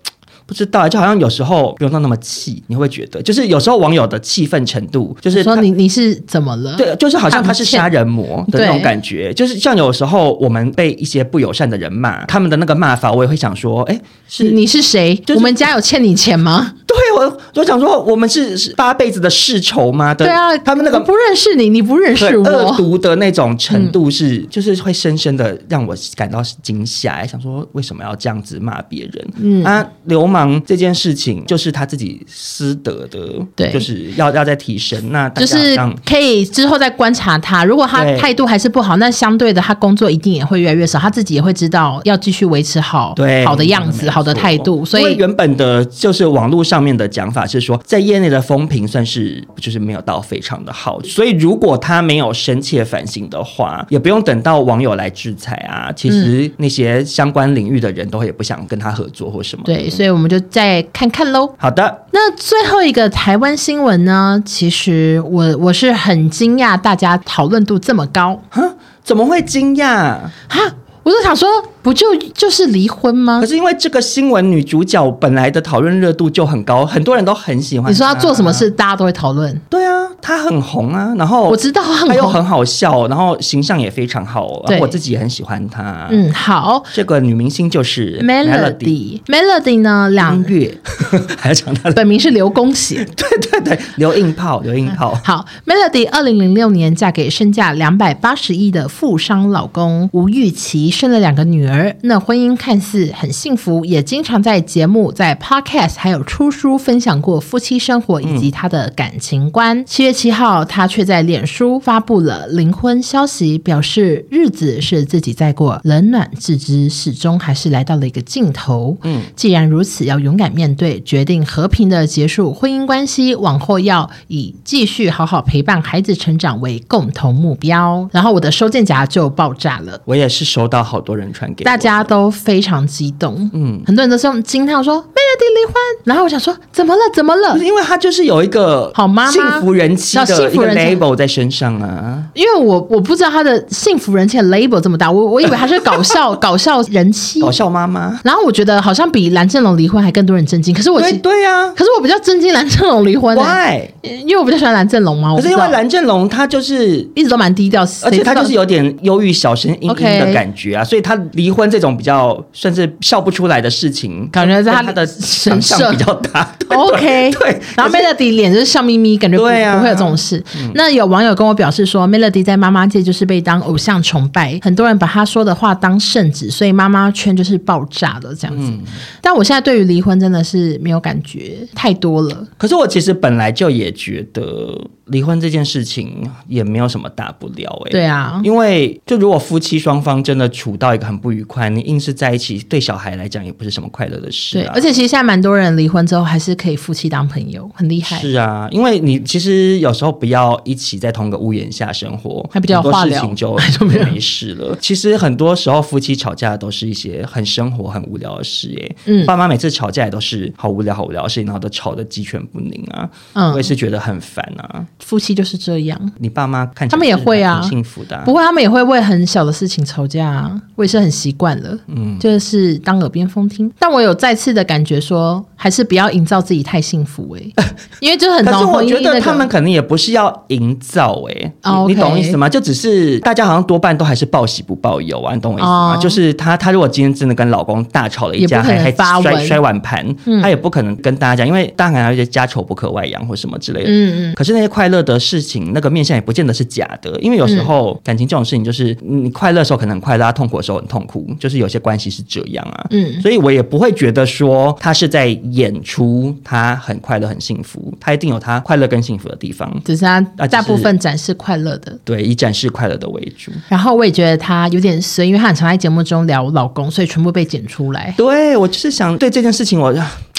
[0.45, 6.75] 不知道，就好像有时候不用到那么气，你会觉得，就是有时候网友的气愤程度，就是说你你是怎么了？
[6.77, 15.15] 对，就是好像他是杀人魔的那种感觉，就是像有时候我们被一些不友善的人骂，他们的那个骂法，我也会想说，哎，是你是谁？
[15.25, 16.73] 就是、我们家有欠你钱吗？
[16.85, 20.13] 对，我我想说，我们是是八辈子的世仇吗？
[20.13, 29.27] 对啊，他们那个不认识你，你不认识我，恶毒的那种程度是，嗯、就是会深深的让我感到惊吓，想说为什么要这样子骂别人？
[29.41, 30.34] 嗯啊，流氓
[30.65, 35.11] 这件事情就是他自己私德的，对，就是要要再提升。
[35.11, 44.83] 那就是可以之后再观察他，如果他态度还是不好，那相对的他工作一定也会越来越少，他自己也会知道要继续维持好对好的样子、好的态度。
[44.83, 51.01] 所以原本的就是网络上面的讲法是说，在业内的风评算是就是没有到非常的好。
[51.03, 55.89] 所以如果他没有深切反省的话，也不用等到网友来制裁啊。
[55.95, 59.63] 其实那些相关领域的人都也不想跟他合作或什么。
[59.65, 60.24] 对，所以我们。
[60.27, 61.53] 们就再看看喽。
[61.57, 64.41] 好的，那最后一个台湾新闻呢？
[64.45, 68.41] 其实我我是很惊讶，大家讨论度这么高。
[68.49, 68.75] 哼？
[69.03, 70.17] 怎么会惊讶？
[70.49, 70.59] 哈？
[71.03, 71.47] 我就想说，
[71.85, 73.39] 不就就是离婚吗？
[73.39, 77.91] 可是因为这个新闻女主角本来的讨论热度就很高，很多人都很喜欢。
[77.91, 79.55] 你说她做什么事，大家都会讨论。
[79.69, 86.07] 对啊，她很红啊，然后我知道她又很好笑，然后形象也非常好，然后我自己也很喜欢她。
[86.09, 89.21] 嗯，好，这个女明星就是 Melody。
[89.27, 90.75] Melody 呢，两月
[91.37, 92.95] 还要讲她的本名是刘恭喜。
[93.15, 95.15] 对对对，刘硬炮，刘硬炮。
[95.23, 100.91] 好，Melody 二零零六年嫁给身价两百八十亿的富商老公吴玉琪。
[100.95, 109.83] 生了两个女儿，那婚姻看似很幸福，也经常在节目、在 Podcast 还有出书分享过夫妻生活以及他的感情观。
[109.85, 118.97] 七、嗯、月七号，他却在脸书发布了离婚消息，表示日子是自己在过，冷暖自知，始终还是来到了一个尽头。
[119.03, 128.07] 嗯，既然如此，要勇敢面对，决定和平的结束婚姻关系，往后要以继续好好陪伴孩子成长为共同目标。
[128.13, 130.85] 然后我的收件夹就爆炸了，我也是收到。
[130.85, 137.01] 好多人传给大家都非常激动，嗯，很多人都是用惊叹说 Melody 离婚，然后我想说怎么了？
[137.11, 137.57] 怎么了？
[137.57, 142.21] 因为他就是有一个好妈妈幸福人妻的一个 label 在身上啊。
[142.35, 148.19] 因为我我不知道他的幸福人妻的 label 这么大，我我以为他是搞笑 搞笑人妻，搞笑妈妈。
[148.23, 150.71] 然后我觉得好像比蓝正龙离婚还更多人震惊。
[150.71, 153.89] 可是我对对呀，可是我比较震惊蓝正龙离婚，Why？
[154.03, 155.35] 因为我比较喜欢蓝正龙嘛。
[155.35, 166.55] 可是因为蓝正龙他就是一直都蛮低调，而且他就是有点忧郁小生阴阴的感觉啊，所以他离婚这种比较算是笑不出来的事情，感觉在他的身上比较大。
[166.69, 167.61] OK，对。
[167.77, 170.43] 然后 Melody 脸就是笑眯眯，感觉不会有这种事。
[170.73, 178.73] 那有网友跟我表示说，Melody 在妈妈界就是被当偶像崇拜，很多人把她说的话当圣旨，所以妈妈圈就是爆炸了这样子。
[179.21, 182.45] 但我现在对于离婚真的是没有感觉太多了。
[182.57, 187.91] 可是我其实本来就也觉得离婚这件事情也没有什么大不了哎。
[187.91, 194.61] 对啊，因为就如果夫妻双方真的处到一个很不愉快，你硬是在一起，对小孩来讲也不是什么快乐的事啊。
[194.63, 198.19] 对，而且其实现在蛮多人离婚之后还是可以夫妻当朋友，很厉害。
[198.19, 204.77] 是啊，因为你其实有时候不要一起在同个屋檐下生活，还比较化疗，很多事情就 就没事了。
[204.81, 208.95] 其实很多时候夫妻吵架都是一些很生活很无聊的事耶。
[209.05, 213.09] 嗯，爸妈每次吵架也都是好无聊好无聊的事情，然后都吵得鸡犬不宁啊。
[213.33, 214.85] 嗯，我也是觉得很烦啊。
[214.99, 215.99] 夫妻就是这样。
[216.19, 218.21] 你爸妈看他们也会啊，幸福的。
[218.25, 220.61] 不过他们也会为很小的事情吵架啊。
[220.75, 221.77] 我也是很习惯了。
[221.87, 223.71] 嗯，就是当耳边风听。
[223.79, 227.65] 但我有再次的感觉说，还是不要营造自己太幸福哎，
[227.99, 228.45] 因为就很。
[228.45, 231.51] 可是我觉得他们可能也不是要营造哎，
[231.87, 232.47] 你懂我意思吗？
[232.47, 235.97] 就只是大家好像多半都还是报喜不报忧啊，你懂我意思吗？
[235.97, 240.05] 就是她她如果今天真的跟老公大吵了一架，还还摔摔碗盘，
[240.41, 243.89] 她也不可能跟大家讲，因为大家可能有些家丑不可外扬或什么之类的。
[243.89, 244.35] 嗯嗯。
[244.35, 252.87] 可是那些快乐的事情，那个面相也不见得是假的，因为有时候感情这种事情，就是你快乐的时候可能很快乐，痛苦的时候很痛苦，就是有些关系是这样啊。
[252.89, 253.21] 嗯。
[253.21, 263.51] 所以我也不会觉得说他是在演出，他很快乐很幸福，他一定有他快乐跟幸福的地方，只是他大部分展示快乐的，对，以展示快乐的为主。
[263.67, 268.13] 然后我也觉得他有点衰，因为他很常在节目中聊老公，所以全部被剪出来。
[268.17, 269.93] 对，我就是想对这件事情我，我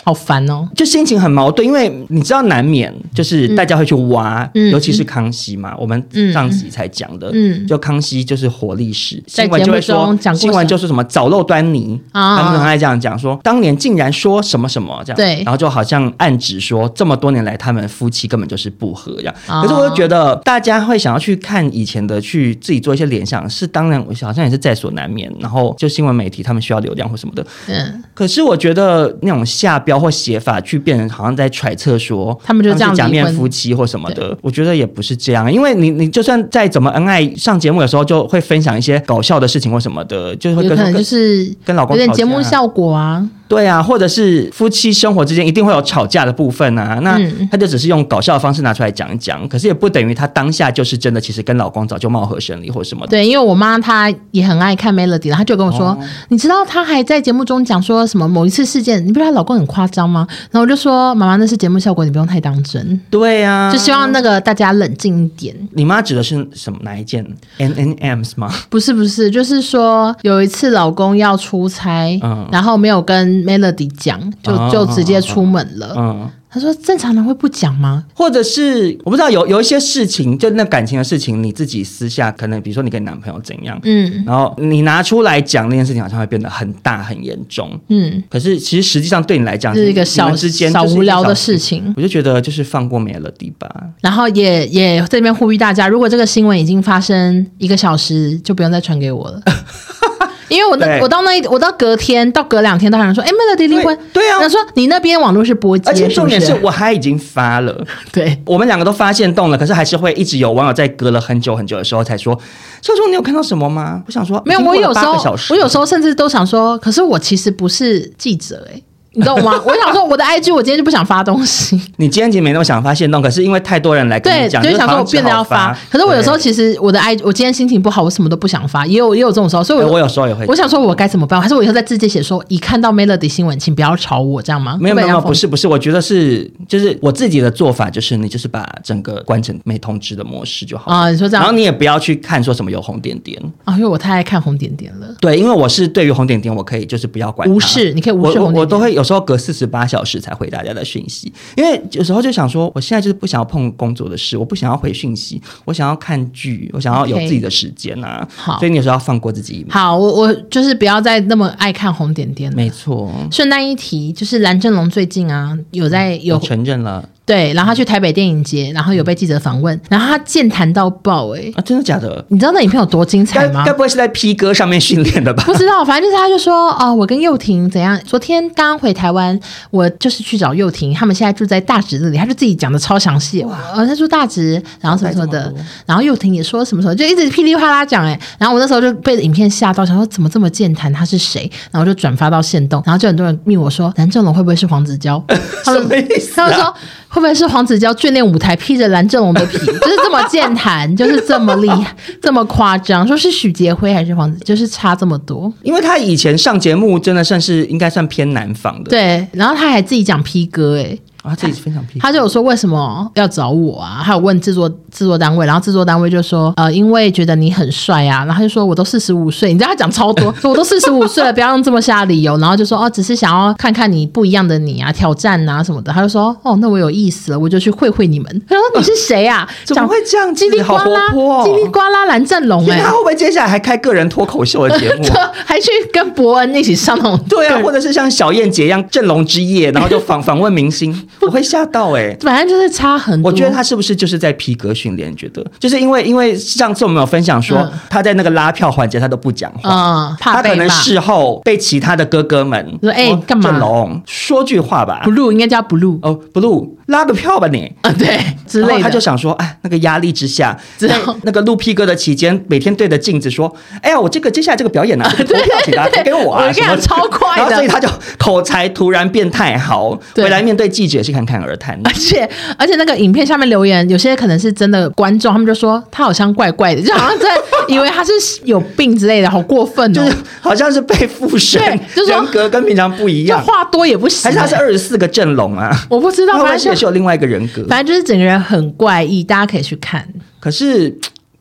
[0.06, 6.00] 好烦哦，就心情很矛盾，因为你知道难免就是大家会去挖，嗯、尤其是康熙嘛，嗯、我们
[6.32, 29.95] 上集才讲的，嗯，就康熙就是活历史，新闻就会说，新闻就是什么早露端倪，啊、他们很爱这样讲说，当年竟然说什么什么这样，对，然后就好像暗指说这么多年来他们夫妻根本就是不和这样，啊、可是我就觉得大家会想要去看以前的，去自己做一些联想，是当然，我好像也是在所难免，然后就新闻媒体他们需要流量或什么的，嗯，可是我觉得那种下标。
[29.98, 43.26] 或写法去变成好像在揣测说他们就这样假面夫妻或什么的，我觉得也不是这样，因为你你就算再怎么恩爱，上节目有时候就会分享一些搞笑的事情或什么的，就是会跟可能就是跟老公有点节目效果啊。
[43.48, 47.18] 对啊，或者是夫妻生活之间一定会有吵架的部分啊，那
[47.50, 53.10] 他就只是用搞笑的方式拿出来讲一讲，可是也不等于他当下就是真的，其实跟老公早就貌合神离或什么的。
[53.10, 60.26] 对，因为我妈她也很爱看 Melody，她就跟我说，哦、你知道她还在节目中讲说什么某一次事件，你不知道她老公很夸张吗？
[60.50, 63.00] 然后我就说，妈妈那是节目效果，你不用太当真。
[63.10, 65.54] 对、啊，就希望那个大家冷静一点。
[65.72, 67.24] 你妈指的是什么哪一件
[67.58, 68.52] ？N N M's 吗？
[68.68, 74.32] 不是不是，就是说有一次老公要出差，嗯、然后没有跟 Melody 讲。
[74.42, 75.94] 就就直接出门了。
[75.96, 76.30] 嗯。
[76.48, 78.04] 他说正常人会不讲吗？
[78.14, 88.22] 或者是我不知道有有一些事情，就那感情的事情，你自己私下可能，比如说你跟你男朋友怎样，嗯，然后你拿出来讲那件事情，好像会变得很大很严重，嗯。
[88.30, 91.92] 可是其实实际上对你来讲，是一个小之间小无聊的事情。
[91.94, 93.68] 我就觉得就是放过 Melody 吧。
[94.00, 99.42] 然后也也这边呼吁大家，如果这个新闻已经发生一个小时，就不用再传给我了。
[100.48, 112.34] 因为我那我到那一我到隔天到隔两天，都有人说，哎，Melody 离婚，对啊，他说你那边网络是波及，而且重点是我还已经发了， 对，我们两个都发现动了，可是还是会一直有网友在隔了很久很久的时候才说，
[112.80, 114.02] 秋秋你有看到什么吗？
[114.06, 118.82] 我想说没有，我有时候我有时候甚至都想说，可是我其实不是记者哎、欸。
[119.16, 119.60] 你懂吗？
[119.64, 121.80] 我想说，我的 IG 我今天就不想发东西。
[121.96, 125.76] 你今天其实没那么想发现动，可是因为太多人来跟你讲，对，就想说我变得要发。
[125.90, 129.64] 可是我有时候其实我的 IG，我今天心情不好，我什么都不想发，也有也有这种时候。
[129.64, 130.44] 所以我，我有时候也会。
[130.46, 131.40] 我想说，我该怎么办？
[131.40, 134.76] 还是我以后在自己写说，一看到 Melody 新闻，请不要吵我，这样吗？
[134.78, 141.10] 没有没有，不是不是，我觉得是就是我自己的做法，就是你就是把整个关成没通知的模式就好啊。
[141.10, 145.06] 你说这样，然后你也不要去看说什么有红点点啊，因为我太爱看红点点了。
[145.20, 148.54] 对，因为我是对于红点点，我可以就是不要管，无视，你可以无视红点点。
[148.56, 158.26] 我我都会有时候隔四十八小时才回大家的讯息，因为有时候就想说，我现在就是不想要碰工作的事，我不想要回讯息，我想要看剧，我想要有自己的时间啊。
[158.34, 159.64] 好，所以你有时候要放过自己。
[159.70, 162.52] 好，我我就是不要再那么爱看红点点。
[162.54, 163.10] 没错。
[163.30, 167.08] 顺带一提，就是蓝正龙最近啊，有在有承认了。
[167.26, 172.24] 对，然后他去台北电影节，然后有被记者访问，然后他健谈到爆哎、欸、啊，真的假的？
[172.28, 173.64] 你知道那影片有多精彩吗？
[173.66, 175.42] 该不会是在 P 哥上面训练的吧？
[175.44, 178.00] 不知道，反正就是他就说哦，我跟幼婷怎样？
[178.04, 179.38] 昨天刚刚回台湾，
[179.72, 185.52] 我就是去找幼婷，他们现在住在大直这里，他就自己讲的超详细哇，呃，他住大直，然后什么什么的，
[185.84, 190.92] 然后幼婷也说什么什么，就一直噼里啪啦讲哎、欸，然后我那时候就被影片吓到，想说怎么这么健谈？
[190.92, 191.50] 他是谁？
[191.72, 195.20] 然后就转发到线动，然后就很多人密我说蓝正龙会不会是黄子佼？
[195.64, 196.46] 什么意思、啊？
[196.46, 196.74] 他们说
[197.16, 197.90] 会不会是黄子佼？
[197.94, 203.08] 眷恋舞台，披着蓝正龙的皮， 就是这么健谈，就是这么厉害，这么夸张。
[203.08, 205.50] 说是许杰辉还是黄子，就是差这么多。
[205.62, 209.26] 因为他以前上节目真的算是应该算偏南方的，对。
[209.32, 210.98] 然后他还自己讲 P 歌，哎。
[211.28, 214.02] 他自己非常批，他就有说为什么要找我啊？
[214.04, 218.24] 还有问制作制作单位，然后制作单位就说呃，因为觉得你很帅啊。
[218.24, 222.36] 然后他就说我都四十五岁，你知道他讲超多，说我都四十五岁了，不要用这么瞎理由。
[222.38, 225.92] 然后就说哦，只是想要看看你不一样的你啊，挑战啊什么的。
[225.92, 228.42] 他就说哦，那我有意思了，我就去会会你们。
[228.48, 229.48] 他说你是谁啊？
[229.64, 230.34] 怎么会这样？
[230.34, 235.04] 叽里呱啦，叽里呱啦，蓝正龙哎，他会不会接下来还开个人脱口秀的节目？
[235.44, 240.92] 还去跟伯恩一起上那种对啊，或者是像小燕姐一样正龙之夜，然后就访访问明星，
[241.26, 242.16] 我会吓到哎。
[242.20, 243.30] 反正就是差很多。
[243.30, 245.14] 我觉得他是不是就是在皮革训练？
[245.16, 245.44] 觉得？
[245.58, 253.50] 就是因为因为上次我们有分享说、嗯、他在那个拉票环节他都不讲话，嗯，怕他可能事后被其他的哥哥们说哎干嘛？
[253.50, 257.72] 正龙说句话吧，blue 应该叫 blue 哦，blue 拉个票吧你。
[257.82, 260.88] 啊对之类的，他就想说哎那个压力之下，在
[261.22, 267.88] 那个录 P 哥的期间，每天对着镜子说哎呀我这个接下来这个表演呢、 啊，投票请大家 给我啊，什么超快的，所以他就
[268.18, 271.80] 口才突然变太好，回来面对记者是侃侃而谈。
[271.84, 272.28] 而且
[272.58, 277.28] 而且那个影片下面留言，有些可能是真的观众，他们就说他好像怪怪的，就好像在
[277.68, 278.12] 以为他是
[278.44, 281.60] 有病之类的，好过分哦，就是 好像是被附身，
[281.94, 285.70] 就是人格跟平常不一样，话多也不行，还是他是二十四个阵容啊？
[285.88, 290.06] 我不知道，反正也是有另外一个人格，反正就是整个人很怪异，大家可以去看。
[290.40, 290.96] 可是。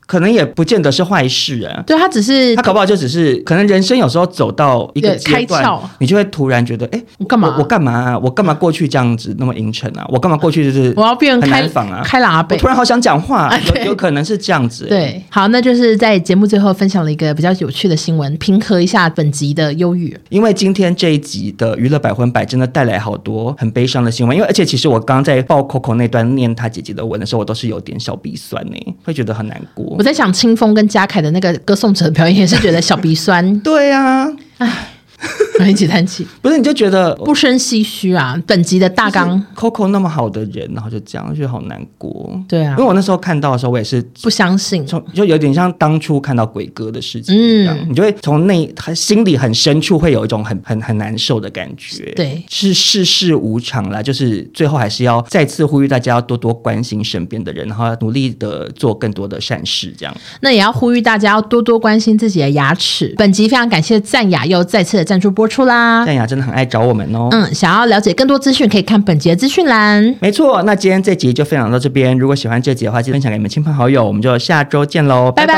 [0.05, 7.55] 可能也不见得是坏事啊，对，他只是他搞不好就只是可能人生有时候走到一个阶段，你就会突然觉得，哎，我干嘛？
[7.57, 8.19] 我干嘛啊？
[8.19, 10.05] 我干嘛过去这样子那么阴沉啊？
[10.09, 12.01] 我干嘛过去就是 我要变很难访啊？
[12.03, 14.85] 开喇叭，突然好想讲话， 有有可能是这样子。
[14.85, 20.15] 对，好，那就是在节目最后分享了一个比较有趣的新闻，平和一下本集的忧郁。
[20.29, 29.94] 因为今天这一集的娱乐百分百真的带来好多很悲伤的新闻，因为而且其实我刚刚在报 Coco 那段念他姐姐的文的时候，我都是有点小鼻酸呢，会觉得很难过。
[29.97, 30.75] 我在想清风。
[30.75, 33.59] 跟嘉凯的那个歌颂者的表演也是觉得小鼻酸。
[33.61, 34.94] 对呀、啊，唉。
[35.67, 38.39] 一起叹气，不是你就觉得不生唏嘘啊？
[38.45, 42.39] 本集的大纲，Coco 那么好的人，然后就这样，就觉得好难过。
[42.47, 52.11] 对啊，因为我那时候看到的时候，我也是不相信，从就有点像当初看到鬼哥的事情一样，嗯，你就会从内他心里很深处会有一种很很很难受的感觉。
[52.15, 59.93] 对，是世事无常啦，就是最后还是要再次呼吁大家要多多关心身边的人，然后要努力的做更多的善事。
[59.97, 63.13] 这样，那也要呼吁大家要多多关心自己的牙齿。
[63.17, 66.03] 本集非常感谢赞雅又再次的赞助播出啦！
[66.05, 67.29] 淡雅真的很爱找我们哦。
[67.31, 70.15] 嗯，想要了解更多资讯，可以看本集的资讯栏。
[70.19, 72.17] 没错，那今天这集就分享到这边。
[72.17, 74.03] 如果喜欢这集的话，记得分享给你们亲朋好友。
[74.03, 75.53] 我们就下周见喽，拜拜！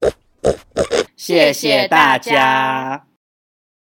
[0.00, 0.82] 拜拜，
[1.16, 3.15] 谢谢大家。